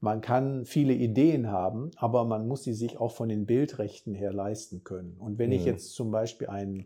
[0.00, 4.34] Man kann viele Ideen haben, aber man muss sie sich auch von den Bildrechten her
[4.34, 5.16] leisten können.
[5.18, 5.68] Und wenn ich Mhm.
[5.68, 6.84] jetzt zum Beispiel einen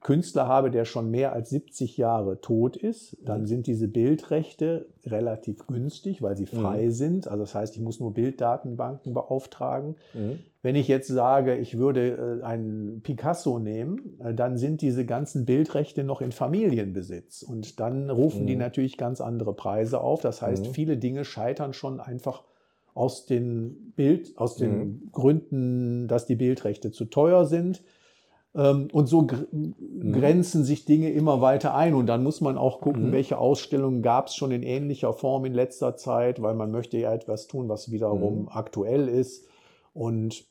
[0.00, 3.46] Künstler habe, der schon mehr als 70 Jahre tot ist, dann Mhm.
[3.46, 6.90] sind diese Bildrechte relativ günstig, weil sie frei Mhm.
[6.90, 7.28] sind.
[7.28, 9.96] Also das heißt, ich muss nur Bilddatenbanken beauftragen.
[10.12, 10.40] Mhm.
[10.62, 15.44] Wenn ich jetzt sage, ich würde äh, einen Picasso nehmen, äh, dann sind diese ganzen
[15.44, 17.42] Bildrechte noch in Familienbesitz.
[17.42, 18.60] Und dann rufen die Mhm.
[18.60, 20.20] natürlich ganz andere Preise auf.
[20.22, 20.70] Das heißt, Mhm.
[20.72, 22.44] viele Dinge scheitern schon einfach
[22.94, 25.08] aus den Bild, aus den Mhm.
[25.12, 27.82] Gründen, dass die Bildrechte zu teuer sind.
[28.56, 29.46] Ähm, Und so gr-
[30.12, 31.94] grenzen sich Dinge immer weiter ein.
[31.94, 33.12] Und dann muss man auch gucken, Mhm.
[33.12, 37.12] welche Ausstellungen gab es schon in ähnlicher Form in letzter Zeit, weil man möchte ja
[37.12, 38.48] etwas tun, was wiederum Mhm.
[38.50, 39.46] aktuell ist.
[39.92, 40.44] Und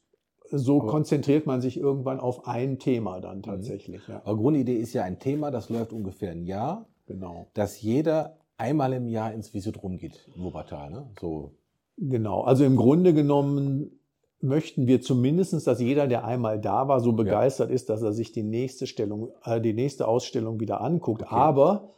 [0.52, 3.44] so Aber- konzentriert man sich irgendwann auf ein Thema dann Mhm.
[3.44, 4.02] tatsächlich.
[4.08, 7.48] Ja, Aber Grundidee ist ja ein Thema, das läuft ungefähr ein Jahr, genau.
[7.54, 10.92] dass jeder einmal im Jahr ins Visiodrom geht, in Wuppertal.
[10.92, 11.10] Ne?
[11.20, 11.52] So.
[11.98, 12.42] Genau.
[12.42, 13.92] Also im Grunde genommen
[14.44, 18.32] möchten wir zumindest, dass jeder, der einmal da war, so begeistert ist, dass er sich
[18.32, 21.24] die nächste Stellung, äh, die nächste Ausstellung wieder anguckt.
[21.24, 21.34] Okay.
[21.36, 21.90] Aber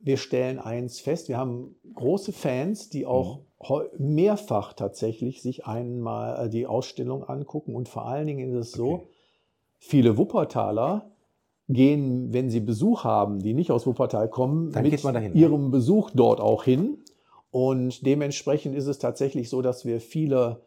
[0.00, 3.38] wir stellen eins fest: Wir haben große Fans, die auch
[3.68, 4.14] Mhm.
[4.14, 7.74] mehrfach tatsächlich sich einmal äh, die Ausstellung angucken.
[7.76, 9.06] Und vor allen Dingen ist es so: Okay.
[9.78, 11.10] viele Wuppertaler
[11.68, 16.10] gehen, wenn sie Besuch haben, die nicht aus Wuppertal kommen, Dann mit dahin, ihrem Besuch
[16.12, 16.98] dort auch hin.
[17.52, 20.62] Und dementsprechend ist es tatsächlich so, dass wir viele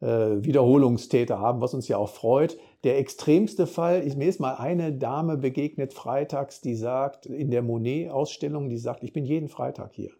[0.00, 2.56] Wiederholungstäter haben, was uns ja auch freut.
[2.84, 7.62] Der extremste Fall ist, mir ist mal eine Dame begegnet freitags, die sagt, in der
[7.62, 10.10] Monet-Ausstellung, die sagt, ich bin jeden Freitag hier.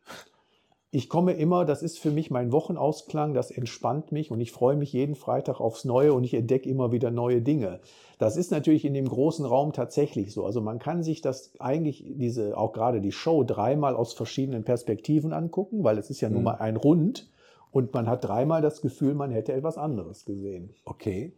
[0.90, 4.74] Ich komme immer, das ist für mich mein Wochenausklang, das entspannt mich und ich freue
[4.74, 7.80] mich jeden Freitag aufs Neue und ich entdecke immer wieder neue Dinge.
[8.18, 10.46] Das ist natürlich in dem großen Raum tatsächlich so.
[10.46, 15.34] Also man kann sich das eigentlich, diese, auch gerade die Show, dreimal aus verschiedenen Perspektiven
[15.34, 16.44] angucken, weil es ist ja nun Mhm.
[16.44, 17.28] mal ein Rund
[17.70, 20.74] und man hat dreimal das Gefühl, man hätte etwas anderes gesehen.
[20.84, 21.32] Okay.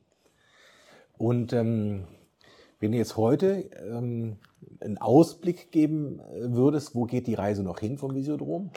[1.19, 2.05] Und ähm,
[2.79, 4.37] wenn du jetzt heute ähm,
[4.81, 8.71] einen Ausblick geben äh, würdest, wo geht die Reise noch hin vom Visiodrom?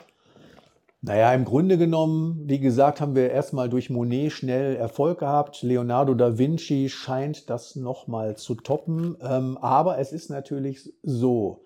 [1.00, 5.62] Naja, im Grunde genommen, wie gesagt, haben wir erstmal durch Monet schnell Erfolg gehabt.
[5.62, 9.16] Leonardo da Vinci scheint das nochmal zu toppen.
[9.20, 11.63] Ähm, aber es ist natürlich so,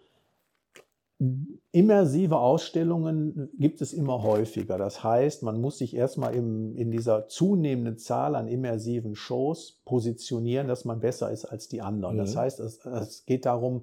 [1.73, 4.79] immersive Ausstellungen gibt es immer häufiger.
[4.79, 10.69] Das heißt, man muss sich erstmal im, in dieser zunehmenden Zahl an immersiven Shows positionieren,
[10.69, 12.17] dass man besser ist als die anderen.
[12.19, 12.39] Das Mhm.
[12.39, 13.83] heißt, es, es geht darum,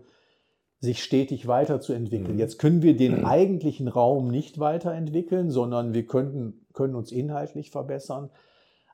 [0.80, 2.34] sich stetig weiterzuentwickeln.
[2.34, 2.40] Mhm.
[2.40, 8.30] Jetzt können wir den eigentlichen Raum nicht weiterentwickeln, sondern wir könnten, können uns inhaltlich verbessern.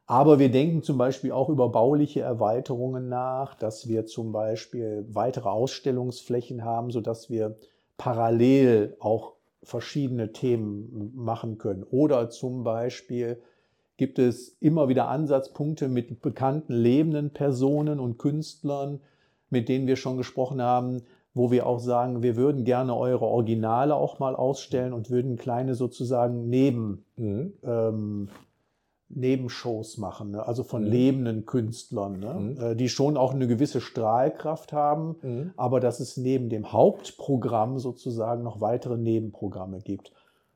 [0.07, 5.49] Aber wir denken zum Beispiel auch über bauliche Erweiterungen nach, dass wir zum Beispiel weitere
[5.49, 7.55] Ausstellungsflächen haben, sodass wir
[8.01, 11.83] parallel auch verschiedene Themen machen können.
[11.83, 13.39] Oder zum Beispiel
[13.95, 19.01] gibt es immer wieder Ansatzpunkte mit bekannten lebenden Personen und Künstlern,
[19.51, 21.03] mit denen wir schon gesprochen haben,
[21.35, 25.75] wo wir auch sagen, wir würden gerne eure Originale auch mal ausstellen und würden kleine
[25.75, 27.53] sozusagen Neben, Mhm.
[27.63, 28.29] ähm,
[29.15, 30.45] Nebenshows machen, ne?
[30.45, 30.89] also von Mhm.
[30.91, 32.33] lebenden Künstlern, ne?
[32.33, 32.61] Mhm.
[32.61, 35.51] äh, die schon auch eine gewisse Strahlkraft haben, Mhm.
[35.57, 40.11] aber dass es neben dem Hauptprogramm sozusagen noch weitere Nebenprogramme gibt.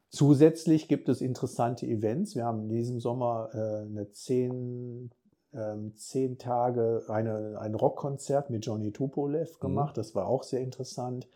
[0.09, 2.35] Zusätzlich gibt es interessante Events.
[2.35, 5.11] Wir haben in diesem Sommer äh, eine zehn,
[5.53, 9.97] ähm, zehn Tage eine, ein Rockkonzert mit Johnny Tupolev gemacht.
[9.97, 11.27] Das war auch sehr interessant.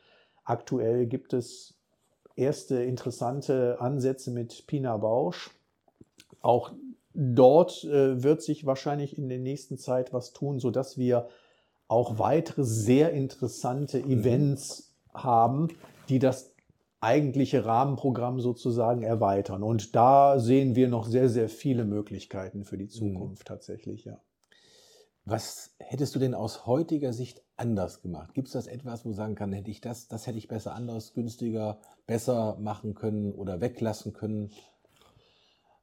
[0.46, 1.76] Aktuell gibt es
[2.36, 5.52] erste interessante Ansätze mit Pina Bausch.
[6.42, 6.72] Auch
[7.20, 11.28] dort äh, wird sich wahrscheinlich in der nächsten Zeit was tun, sodass wir
[11.90, 14.20] auch weitere sehr interessante mhm.
[14.20, 15.24] Events mhm.
[15.24, 15.68] haben,
[16.08, 16.56] die das
[17.02, 19.64] eigentliche Rahmenprogramm sozusagen erweitern.
[19.64, 22.90] Und da sehen wir noch sehr, sehr viele Möglichkeiten für die mhm.
[22.90, 23.48] Zukunft mhm.
[23.48, 24.20] tatsächlich, ja.
[25.26, 28.34] Was hättest du denn aus heutiger Sicht anders gemacht?
[28.34, 31.14] Gibt es das etwas, wo sagen kann, hätte ich das, das hätte ich besser anders,
[31.14, 34.50] günstiger, besser machen können oder weglassen können?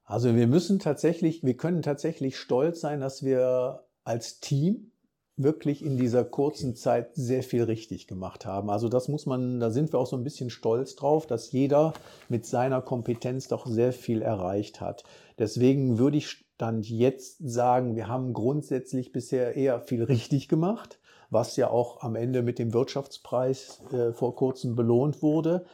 [0.07, 4.93] Also wir müssen tatsächlich, wir können tatsächlich stolz sein, dass wir als Team
[5.37, 8.71] wirklich in dieser kurzen Zeit sehr viel richtig gemacht haben.
[8.71, 11.93] Also das muss man, da sind wir auch so ein bisschen stolz drauf, dass jeder
[12.29, 15.05] mit seiner Kompetenz doch sehr viel erreicht hat.
[15.39, 21.57] Deswegen würde ich Stand jetzt sagen, wir haben grundsätzlich bisher eher viel richtig gemacht, was
[21.57, 25.67] ja auch am Ende mit dem Wirtschaftspreis äh, vor kurzem belohnt wurde.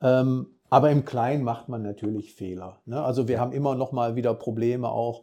[0.00, 2.80] Ähm, aber im Kleinen macht man natürlich Fehler.
[2.86, 3.02] Ne?
[3.02, 5.22] Also wir haben immer noch mal wieder Probleme auch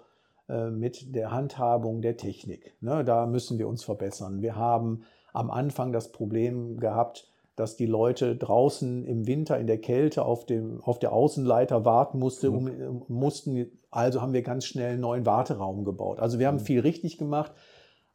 [0.49, 2.75] äh, mit der Handhabung der Technik.
[2.81, 3.03] Ne?
[3.03, 4.41] Da müssen wir uns verbessern.
[4.41, 5.03] Wir haben
[5.33, 10.45] am Anfang das Problem gehabt, dass die Leute draußen im Winter in der Kälte auf,
[10.45, 13.03] dem, auf der Außenleiter warten musste, um, mhm.
[13.07, 13.79] mussten.
[13.91, 16.19] Also haben wir ganz schnell einen neuen Warteraum gebaut.
[16.19, 16.65] Also wir haben mhm.
[16.65, 17.51] viel richtig gemacht.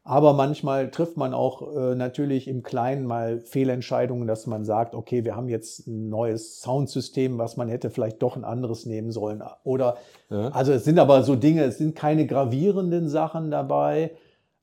[0.09, 5.27] Aber manchmal trifft man auch äh, natürlich im Kleinen mal Fehlentscheidungen, dass man sagt, okay,
[5.27, 9.43] wir haben jetzt ein neues Soundsystem, was man hätte vielleicht doch ein anderes nehmen sollen.
[9.65, 9.99] Oder
[10.31, 10.49] ja.
[10.49, 14.13] also es sind aber so Dinge, es sind keine gravierenden Sachen dabei.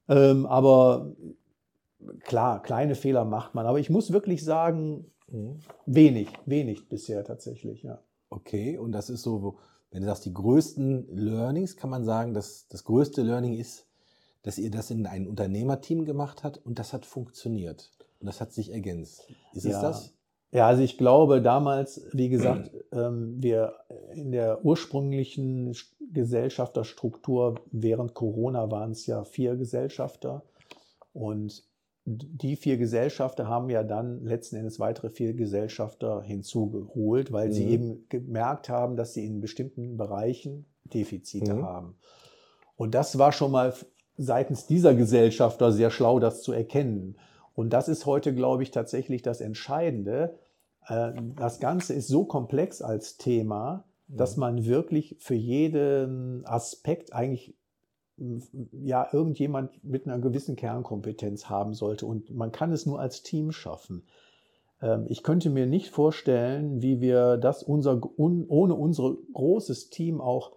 [0.10, 1.12] Ähm, aber
[2.22, 3.68] klar, kleine Fehler macht man.
[3.68, 5.60] Aber ich muss wirklich sagen, mhm.
[5.86, 8.00] wenig, wenig bisher tatsächlich, ja.
[8.32, 9.60] Okay, und das ist so,
[9.92, 13.85] wenn du sagst, die größten Learnings, kann man sagen, dass das größte Learning ist,
[14.46, 17.92] dass ihr das in ein Unternehmerteam gemacht habt und das hat funktioniert.
[18.20, 19.28] Und das hat sich ergänzt.
[19.54, 19.72] Ist ja.
[19.72, 20.14] es das?
[20.52, 23.74] Ja, also ich glaube damals, wie gesagt, ähm, wir
[24.14, 25.76] in der ursprünglichen
[26.14, 30.44] Gesellschafterstruktur während Corona waren es ja vier Gesellschafter
[31.12, 31.64] und
[32.06, 37.54] die vier Gesellschafter haben ja dann letzten Endes weitere vier Gesellschafter hinzugeholt, weil mhm.
[37.54, 41.64] sie eben gemerkt haben, dass sie in bestimmten Bereichen Defizite mhm.
[41.64, 41.96] haben.
[42.76, 43.74] Und das war schon mal
[44.18, 47.18] seitens dieser Gesellschafter sehr schlau, das zu erkennen.
[47.54, 50.38] Und das ist heute, glaube ich, tatsächlich das Entscheidende.
[50.88, 54.42] Äh, das Ganze ist so komplex als Thema, dass mhm.
[54.42, 57.56] man wirklich für jeden Aspekt eigentlich
[58.72, 62.06] ja irgendjemand mit einer gewissen Kernkompetenz haben sollte.
[62.06, 64.04] Und man kann es nur als Team schaffen.
[64.82, 70.54] Ähm, ich könnte mir nicht vorstellen, wie wir das unser, ohne unser großes Team auch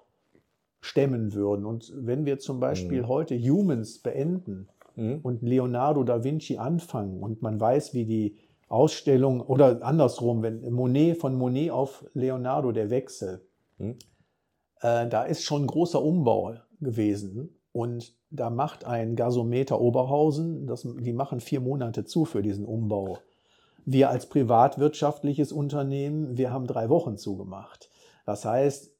[0.80, 1.64] stemmen würden.
[1.64, 3.08] Und wenn wir zum Beispiel mhm.
[3.08, 5.20] heute Humans beenden mhm.
[5.22, 8.36] und Leonardo da Vinci anfangen und man weiß, wie die
[8.68, 13.42] Ausstellung oder andersrum, wenn Monet von Monet auf Leonardo der Wechsel,
[13.78, 13.96] mhm.
[14.80, 17.54] äh, da ist schon ein großer Umbau gewesen.
[17.72, 23.18] Und da macht ein Gasometer Oberhausen, das, die machen vier Monate zu für diesen Umbau.
[23.84, 27.88] Wir als privatwirtschaftliches Unternehmen, wir haben drei Wochen zugemacht.
[28.26, 28.92] Das heißt,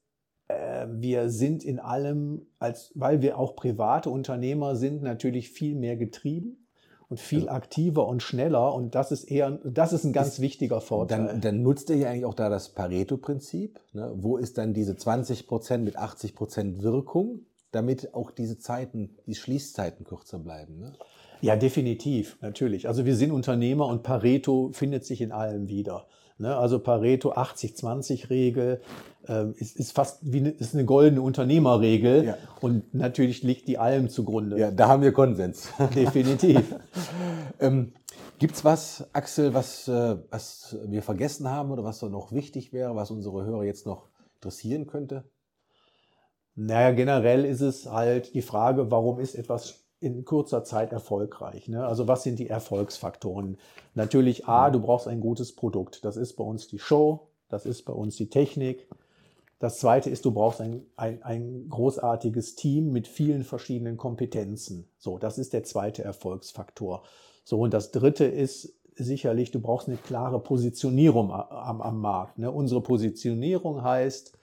[0.87, 6.65] wir sind in allem, als, weil wir auch private Unternehmer sind, natürlich viel mehr getrieben
[7.09, 7.51] und viel ja.
[7.51, 8.73] aktiver und schneller.
[8.73, 11.27] Und das ist eher, das ist ein ganz ist, wichtiger Vorteil.
[11.27, 13.79] Dann, dann nutzt ihr ja eigentlich auch da das Pareto-Prinzip.
[13.93, 14.11] Ne?
[14.15, 19.35] Wo ist dann diese 20 Prozent mit 80 Prozent Wirkung, damit auch diese Zeiten, die
[19.35, 20.79] Schließzeiten kürzer bleiben?
[20.79, 20.93] Ne?
[21.41, 22.87] Ja, definitiv, natürlich.
[22.87, 26.05] Also wir sind Unternehmer und Pareto findet sich in allem wieder.
[26.39, 26.55] Ne?
[26.55, 28.81] Also Pareto 80-20-Regel
[29.27, 32.37] äh, ist, ist fast wie eine, ist eine goldene Unternehmerregel ja.
[32.61, 34.57] und natürlich liegt die allem zugrunde.
[34.57, 35.69] Ja, da haben wir Konsens.
[35.95, 36.75] Definitiv.
[37.59, 37.93] ähm,
[38.39, 42.95] Gibt es was, Axel, was, äh, was wir vergessen haben oder was noch wichtig wäre,
[42.95, 45.25] was unsere Hörer jetzt noch interessieren könnte?
[46.55, 51.67] Naja, generell ist es halt die Frage, warum ist etwas in kurzer Zeit erfolgreich.
[51.67, 51.85] Ne?
[51.85, 53.57] Also was sind die Erfolgsfaktoren?
[53.95, 56.05] Natürlich, A, du brauchst ein gutes Produkt.
[56.05, 58.87] Das ist bei uns die Show, das ist bei uns die Technik.
[59.59, 64.87] Das zweite ist, du brauchst ein, ein, ein großartiges Team mit vielen verschiedenen Kompetenzen.
[64.97, 67.03] So, das ist der zweite Erfolgsfaktor.
[67.43, 72.37] So, und das dritte ist sicherlich, du brauchst eine klare Positionierung am, am Markt.
[72.37, 72.49] Ne?
[72.49, 74.37] Unsere Positionierung heißt,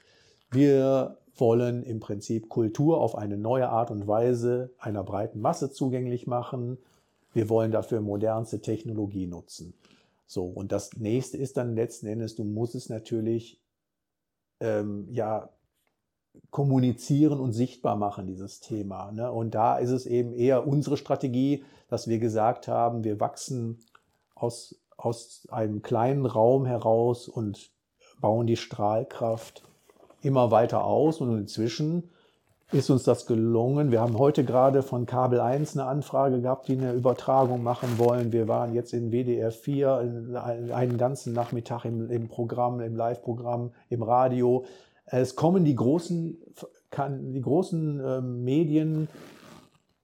[0.50, 6.26] wir wollen im Prinzip Kultur auf eine neue Art und Weise einer breiten Masse zugänglich
[6.26, 6.78] machen.
[7.32, 9.74] Wir wollen dafür modernste Technologie nutzen.
[10.26, 13.60] So, und das nächste ist dann letzten Endes, du musst es natürlich
[14.60, 15.50] ähm, ja
[16.50, 19.12] kommunizieren und sichtbar machen, dieses Thema.
[19.12, 19.30] Ne?
[19.30, 23.78] Und da ist es eben eher unsere Strategie, dass wir gesagt haben, wir wachsen
[24.34, 27.70] aus, aus einem kleinen Raum heraus und
[28.20, 29.62] bauen die Strahlkraft
[30.22, 32.10] immer weiter aus und inzwischen
[32.72, 33.92] ist uns das gelungen.
[33.92, 38.32] Wir haben heute gerade von Kabel 1 eine Anfrage gehabt, die eine Übertragung machen wollen.
[38.32, 40.34] Wir waren jetzt in WDR 4
[40.72, 44.64] einen ganzen Nachmittag im, im Programm, im Live-Programm, im Radio.
[45.04, 46.38] Es kommen die großen,
[47.32, 49.08] die großen äh, Medien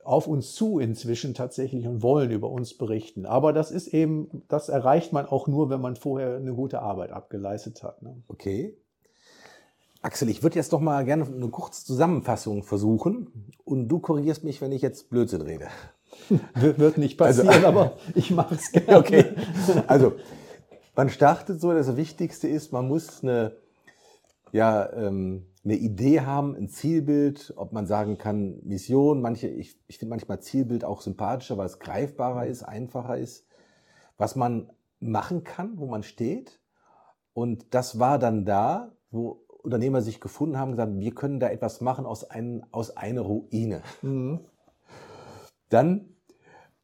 [0.04, 3.26] auf uns zu inzwischen tatsächlich und wollen über uns berichten.
[3.26, 7.10] Aber das ist eben, das erreicht man auch nur, wenn man vorher eine gute Arbeit
[7.12, 8.02] abgeleistet hat.
[8.02, 8.22] Ne?
[8.28, 8.76] Okay.
[10.02, 14.60] Axel, ich würde jetzt doch mal gerne eine kurze Zusammenfassung versuchen und du korrigierst mich,
[14.60, 15.68] wenn ich jetzt Blödsinn rede.
[16.54, 18.98] Wird nicht passieren, also, aber ich mache es gerne.
[18.98, 19.26] Okay.
[19.86, 20.14] Also,
[20.96, 23.56] man startet so, das Wichtigste ist, man muss eine,
[24.50, 29.98] ja, ähm, eine Idee haben, ein Zielbild, ob man sagen kann, Mission, manche, ich, ich
[29.98, 33.46] finde manchmal Zielbild auch sympathischer, weil es greifbarer ist, einfacher ist,
[34.18, 36.58] was man machen kann, wo man steht.
[37.34, 41.80] Und das war dann da, wo Unternehmer sich gefunden haben, gesagt, wir können da etwas
[41.80, 43.82] machen aus, ein, aus einer Ruine.
[44.02, 44.40] Mhm.
[45.68, 46.16] Dann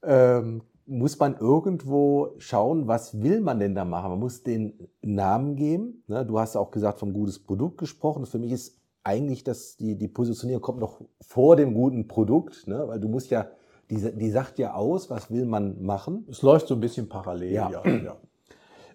[0.02, 4.10] ähm, muss man irgendwo schauen, was will man denn da machen?
[4.10, 6.02] Man muss den Namen geben.
[6.06, 6.24] Ne?
[6.24, 8.24] Du hast auch gesagt, vom gutes Produkt gesprochen.
[8.24, 12.88] Für mich ist eigentlich das, die, die Positionierung kommt noch vor dem guten Produkt, ne?
[12.88, 13.48] weil du musst ja,
[13.90, 16.26] die, die sagt ja aus, was will man machen.
[16.30, 17.70] Es läuft so ein bisschen parallel, ja.
[17.70, 18.16] ja, ja.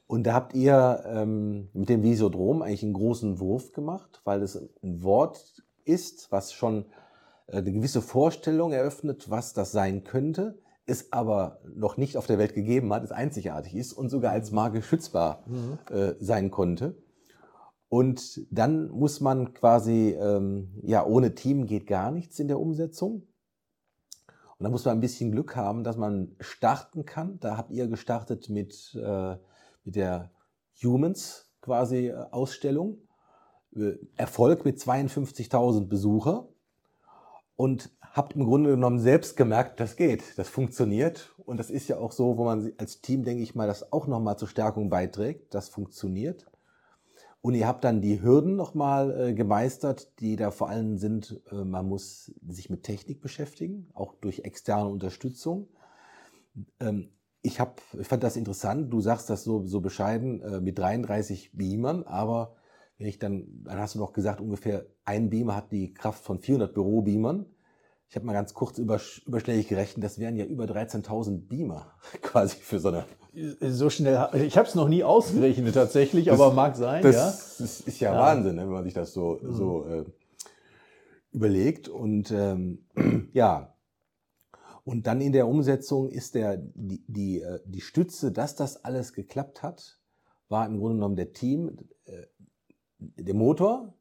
[0.07, 4.55] Und da habt ihr ähm, mit dem Visiodrom eigentlich einen großen Wurf gemacht, weil es
[4.55, 6.85] ein Wort ist, was schon
[7.47, 12.37] äh, eine gewisse Vorstellung eröffnet, was das sein könnte, es aber noch nicht auf der
[12.37, 15.79] Welt gegeben hat, es einzigartig ist und sogar als Marke schützbar mhm.
[15.89, 16.97] äh, sein konnte.
[17.87, 23.27] Und dann muss man quasi, ähm, ja, ohne Team geht gar nichts in der Umsetzung.
[24.57, 27.39] Und da muss man ein bisschen Glück haben, dass man starten kann.
[27.39, 29.35] Da habt ihr gestartet mit äh,
[29.83, 30.31] mit der
[30.81, 32.97] Humans quasi äh, Ausstellung.
[33.75, 36.47] Äh, Erfolg mit 52.000 Besucher
[37.55, 41.97] und habt im Grunde genommen selbst gemerkt, das geht, das funktioniert und das ist ja
[41.97, 45.53] auch so, wo man als Team, denke ich mal, das auch nochmal zur Stärkung beiträgt,
[45.53, 46.45] das funktioniert.
[47.41, 51.65] Und ihr habt dann die Hürden nochmal äh, gemeistert, die da vor allem sind, äh,
[51.65, 55.67] man muss sich mit Technik beschäftigen, auch durch externe Unterstützung.
[56.79, 57.09] Ähm,
[57.43, 61.51] ich, hab, ich fand das interessant, du sagst das so, so bescheiden äh, mit 33
[61.53, 62.55] Beamern, aber
[62.97, 66.39] wenn ich dann, dann hast du noch gesagt, ungefähr ein Beamer hat die Kraft von
[66.39, 67.45] 400 Bürobeamern.
[68.07, 71.91] Ich habe mal ganz kurz überschlägig gerechnet, das wären ja über 13.000 Beamer
[72.21, 73.05] quasi für so eine.
[73.59, 77.01] So schnell, ich habe es noch nie ausgerechnet tatsächlich, das, aber mag sein.
[77.01, 77.25] Das, ja.
[77.25, 79.53] das ist ja, ja, Wahnsinn, ne, wenn man sich das so, mhm.
[79.53, 80.03] so äh,
[81.31, 81.89] überlegt.
[81.89, 82.85] Und ähm,
[83.33, 83.72] ja,
[84.85, 89.13] und dann in der Umsetzung ist der, die, die, äh, die Stütze, dass das alles
[89.13, 89.99] geklappt hat,
[90.49, 92.25] war im Grunde genommen der Team, äh,
[92.99, 93.93] der Motor.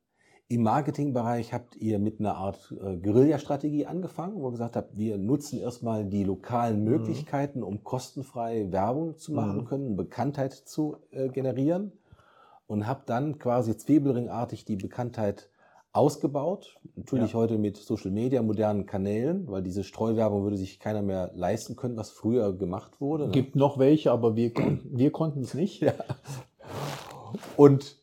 [0.49, 5.19] Im Marketingbereich habt ihr mit einer Art äh, Guerilla-Strategie angefangen, wo ihr gesagt habt, wir
[5.19, 6.85] nutzen erstmal die lokalen mhm.
[6.85, 9.65] Möglichkeiten, um kostenfrei Werbung zu machen mhm.
[9.65, 10.97] können, Bekanntheit zu
[11.33, 11.93] generieren
[12.67, 15.49] und habt dann quasi zwiebelringartig die Bekanntheit
[15.93, 16.81] ausgebaut.
[16.97, 17.39] Natürlich ja.
[17.39, 21.97] heute mit Social Media, modernen Kanälen, weil diese Streuwerbung würde sich keiner mehr leisten können,
[21.97, 23.27] was früher gemacht wurde.
[23.27, 23.33] Ne?
[23.33, 24.53] Gibt noch welche, aber wir,
[24.85, 25.83] wir konnten es nicht.
[25.83, 25.95] Ja.
[27.57, 27.99] Und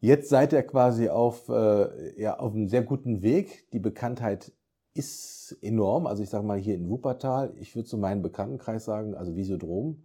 [0.00, 3.70] jetzt seid ihr quasi auf, äh, ja, auf einem sehr guten Weg.
[3.72, 4.52] Die Bekanntheit
[4.94, 6.06] ist enorm.
[6.06, 10.04] Also ich sage mal hier in Wuppertal, ich würde zu meinem Bekanntenkreis sagen, also Visiodrom,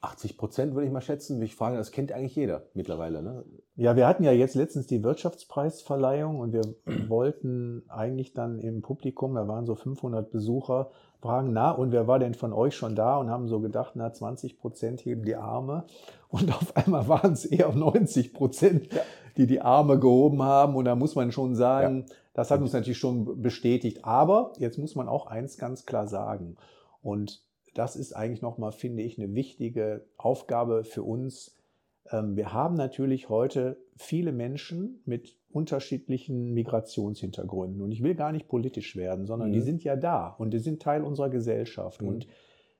[0.00, 1.42] 80 Prozent würde ich mal schätzen.
[1.42, 3.20] Ich frage, das kennt eigentlich jeder mittlerweile.
[3.22, 3.44] Ne?
[3.74, 6.62] Ja, wir hatten ja jetzt letztens die Wirtschaftspreisverleihung und wir
[7.08, 10.90] wollten eigentlich dann im Publikum, da waren so 500 Besucher,
[11.20, 13.16] fragen, na, und wer war denn von euch schon da?
[13.16, 15.84] Und haben so gedacht, na, 20 Prozent heben die Arme.
[16.28, 18.88] Und auf einmal waren es eher 90 Prozent,
[19.36, 20.76] die die Arme gehoben haben.
[20.76, 22.14] Und da muss man schon sagen, ja.
[22.34, 24.04] das hat uns natürlich schon bestätigt.
[24.04, 26.56] Aber jetzt muss man auch eins ganz klar sagen.
[27.02, 27.42] Und
[27.74, 31.56] das ist eigentlich nochmal, finde ich, eine wichtige Aufgabe für uns.
[32.10, 37.80] Ähm, wir haben natürlich heute viele Menschen mit unterschiedlichen Migrationshintergründen.
[37.80, 39.54] Und ich will gar nicht politisch werden, sondern mhm.
[39.54, 42.02] die sind ja da und die sind Teil unserer Gesellschaft.
[42.02, 42.08] Mhm.
[42.08, 42.26] Und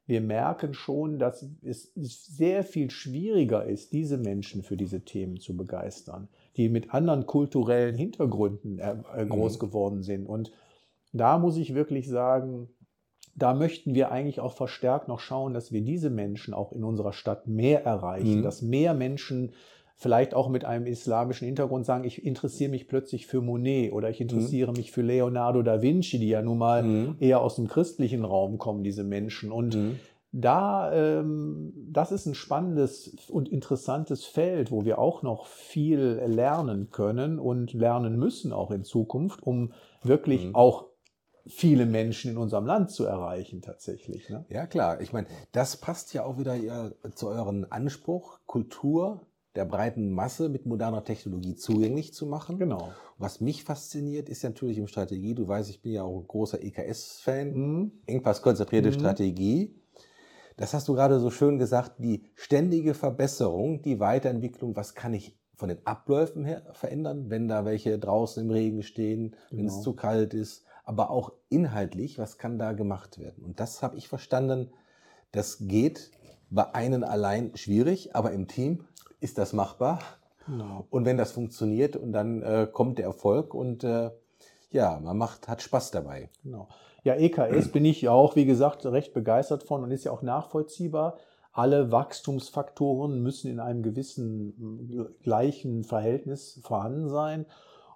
[0.06, 5.56] wir merken schon, dass es sehr viel schwieriger ist, diese Menschen für diese Themen zu
[5.56, 9.60] begeistern, die mit anderen kulturellen Hintergründen äh, äh, groß mhm.
[9.60, 10.26] geworden sind.
[10.26, 10.50] Und
[11.12, 12.68] da muss ich wirklich sagen,
[13.38, 17.12] da möchten wir eigentlich auch verstärkt noch schauen, dass wir diese Menschen auch in unserer
[17.12, 18.42] Stadt mehr erreichen, mhm.
[18.42, 19.52] dass mehr Menschen
[19.94, 24.20] vielleicht auch mit einem islamischen Hintergrund sagen, ich interessiere mich plötzlich für Monet oder ich
[24.20, 24.76] interessiere mhm.
[24.76, 27.16] mich für Leonardo da Vinci, die ja nun mal mhm.
[27.20, 29.50] eher aus dem christlichen Raum kommen, diese Menschen.
[29.52, 30.00] Und mhm.
[30.32, 36.90] da, ähm, das ist ein spannendes und interessantes Feld, wo wir auch noch viel lernen
[36.90, 39.72] können und lernen müssen auch in Zukunft, um
[40.02, 40.54] wirklich mhm.
[40.54, 40.87] auch
[41.48, 44.28] viele Menschen in unserem Land zu erreichen tatsächlich.
[44.28, 44.44] Ne?
[44.48, 49.22] Ja klar, ich meine, das passt ja auch wieder ja, zu euren Anspruch, Kultur
[49.54, 52.58] der breiten Masse mit moderner Technologie zugänglich zu machen.
[52.58, 52.92] Genau.
[53.16, 56.62] Was mich fasziniert, ist natürlich im Strategie, du weißt, ich bin ja auch ein großer
[56.62, 57.92] EKS-Fan, mhm.
[58.06, 58.94] Engpass-konzentrierte mhm.
[58.94, 59.74] Strategie.
[60.56, 65.36] Das hast du gerade so schön gesagt, die ständige Verbesserung, die Weiterentwicklung, was kann ich
[65.56, 69.82] von den Abläufen her verändern, wenn da welche draußen im Regen stehen, wenn es genau.
[69.82, 73.44] zu kalt ist, aber auch inhaltlich, was kann da gemacht werden?
[73.44, 74.70] Und das habe ich verstanden,
[75.32, 76.10] das geht
[76.48, 78.86] bei einem allein schwierig, aber im Team
[79.20, 79.98] ist das machbar.
[80.46, 80.86] Genau.
[80.88, 84.10] Und wenn das funktioniert und dann äh, kommt der Erfolg und äh,
[84.70, 86.30] ja, man macht, hat Spaß dabei.
[86.42, 86.68] Genau.
[87.04, 91.18] Ja, EKS bin ich auch, wie gesagt, recht begeistert von und ist ja auch nachvollziehbar.
[91.52, 97.44] Alle Wachstumsfaktoren müssen in einem gewissen gleichen Verhältnis vorhanden sein.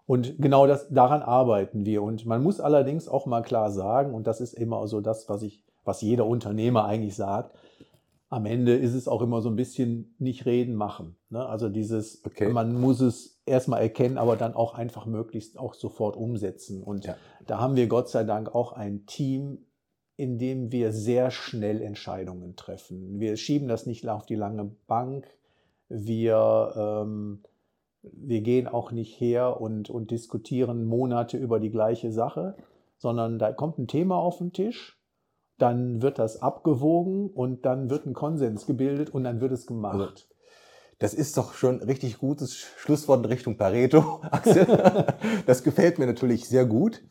[0.07, 2.03] Und genau das, daran arbeiten wir.
[2.03, 5.43] Und man muss allerdings auch mal klar sagen, und das ist immer so das, was
[5.43, 7.57] ich, was jeder Unternehmer eigentlich sagt,
[8.33, 11.17] am Ende ist es auch immer so ein bisschen nicht reden, machen.
[11.29, 11.45] Ne?
[11.45, 12.51] Also dieses, okay.
[12.51, 16.83] man muss es erstmal erkennen, aber dann auch einfach möglichst auch sofort umsetzen.
[16.83, 17.17] Und ja.
[17.47, 19.67] da haben wir Gott sei Dank auch ein Team,
[20.17, 23.21] in dem wir sehr schnell Entscheidungen treffen.
[23.21, 25.27] Wir schieben das nicht auf die lange Bank.
[25.91, 27.43] Wir, ähm,
[28.03, 32.57] wir gehen auch nicht her und, und diskutieren Monate über die gleiche Sache,
[32.99, 35.03] sondern da kommt ein Thema auf den Tisch
[35.63, 39.95] dann wird das abgewogen und dann wird ein Konsens gebildet und dann wird es gemacht.
[39.95, 40.25] Also,
[40.99, 44.67] das ist doch schon richtig gutes Schlusswort in Richtung Pareto, Axel.
[45.47, 47.05] das gefällt mir natürlich sehr gut.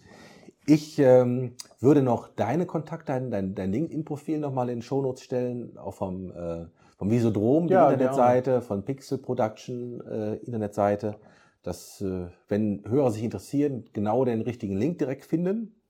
[0.65, 5.93] Ich ähm, würde noch deine Kontakte, dein, dein LinkedIn-Profil nochmal in den Shownotes stellen, auch
[5.93, 6.65] vom, äh,
[7.01, 8.61] vom Visodrom, die ja, Internetseite, ja.
[8.61, 11.15] von Pixel Production äh, Internetseite,
[11.63, 15.81] dass, äh, wenn Hörer sich interessieren, genau den richtigen Link direkt finden.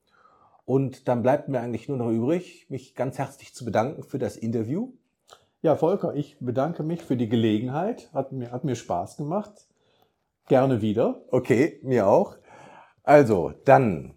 [0.63, 4.37] Und dann bleibt mir eigentlich nur noch übrig, mich ganz herzlich zu bedanken für das
[4.37, 4.93] Interview.
[5.61, 8.09] Ja, Volker, ich bedanke mich für die Gelegenheit.
[8.13, 9.67] Hat mir, hat mir Spaß gemacht.
[10.47, 11.25] Gerne wieder.
[11.27, 12.37] Okay, mir auch.
[13.03, 14.13] Also, dann,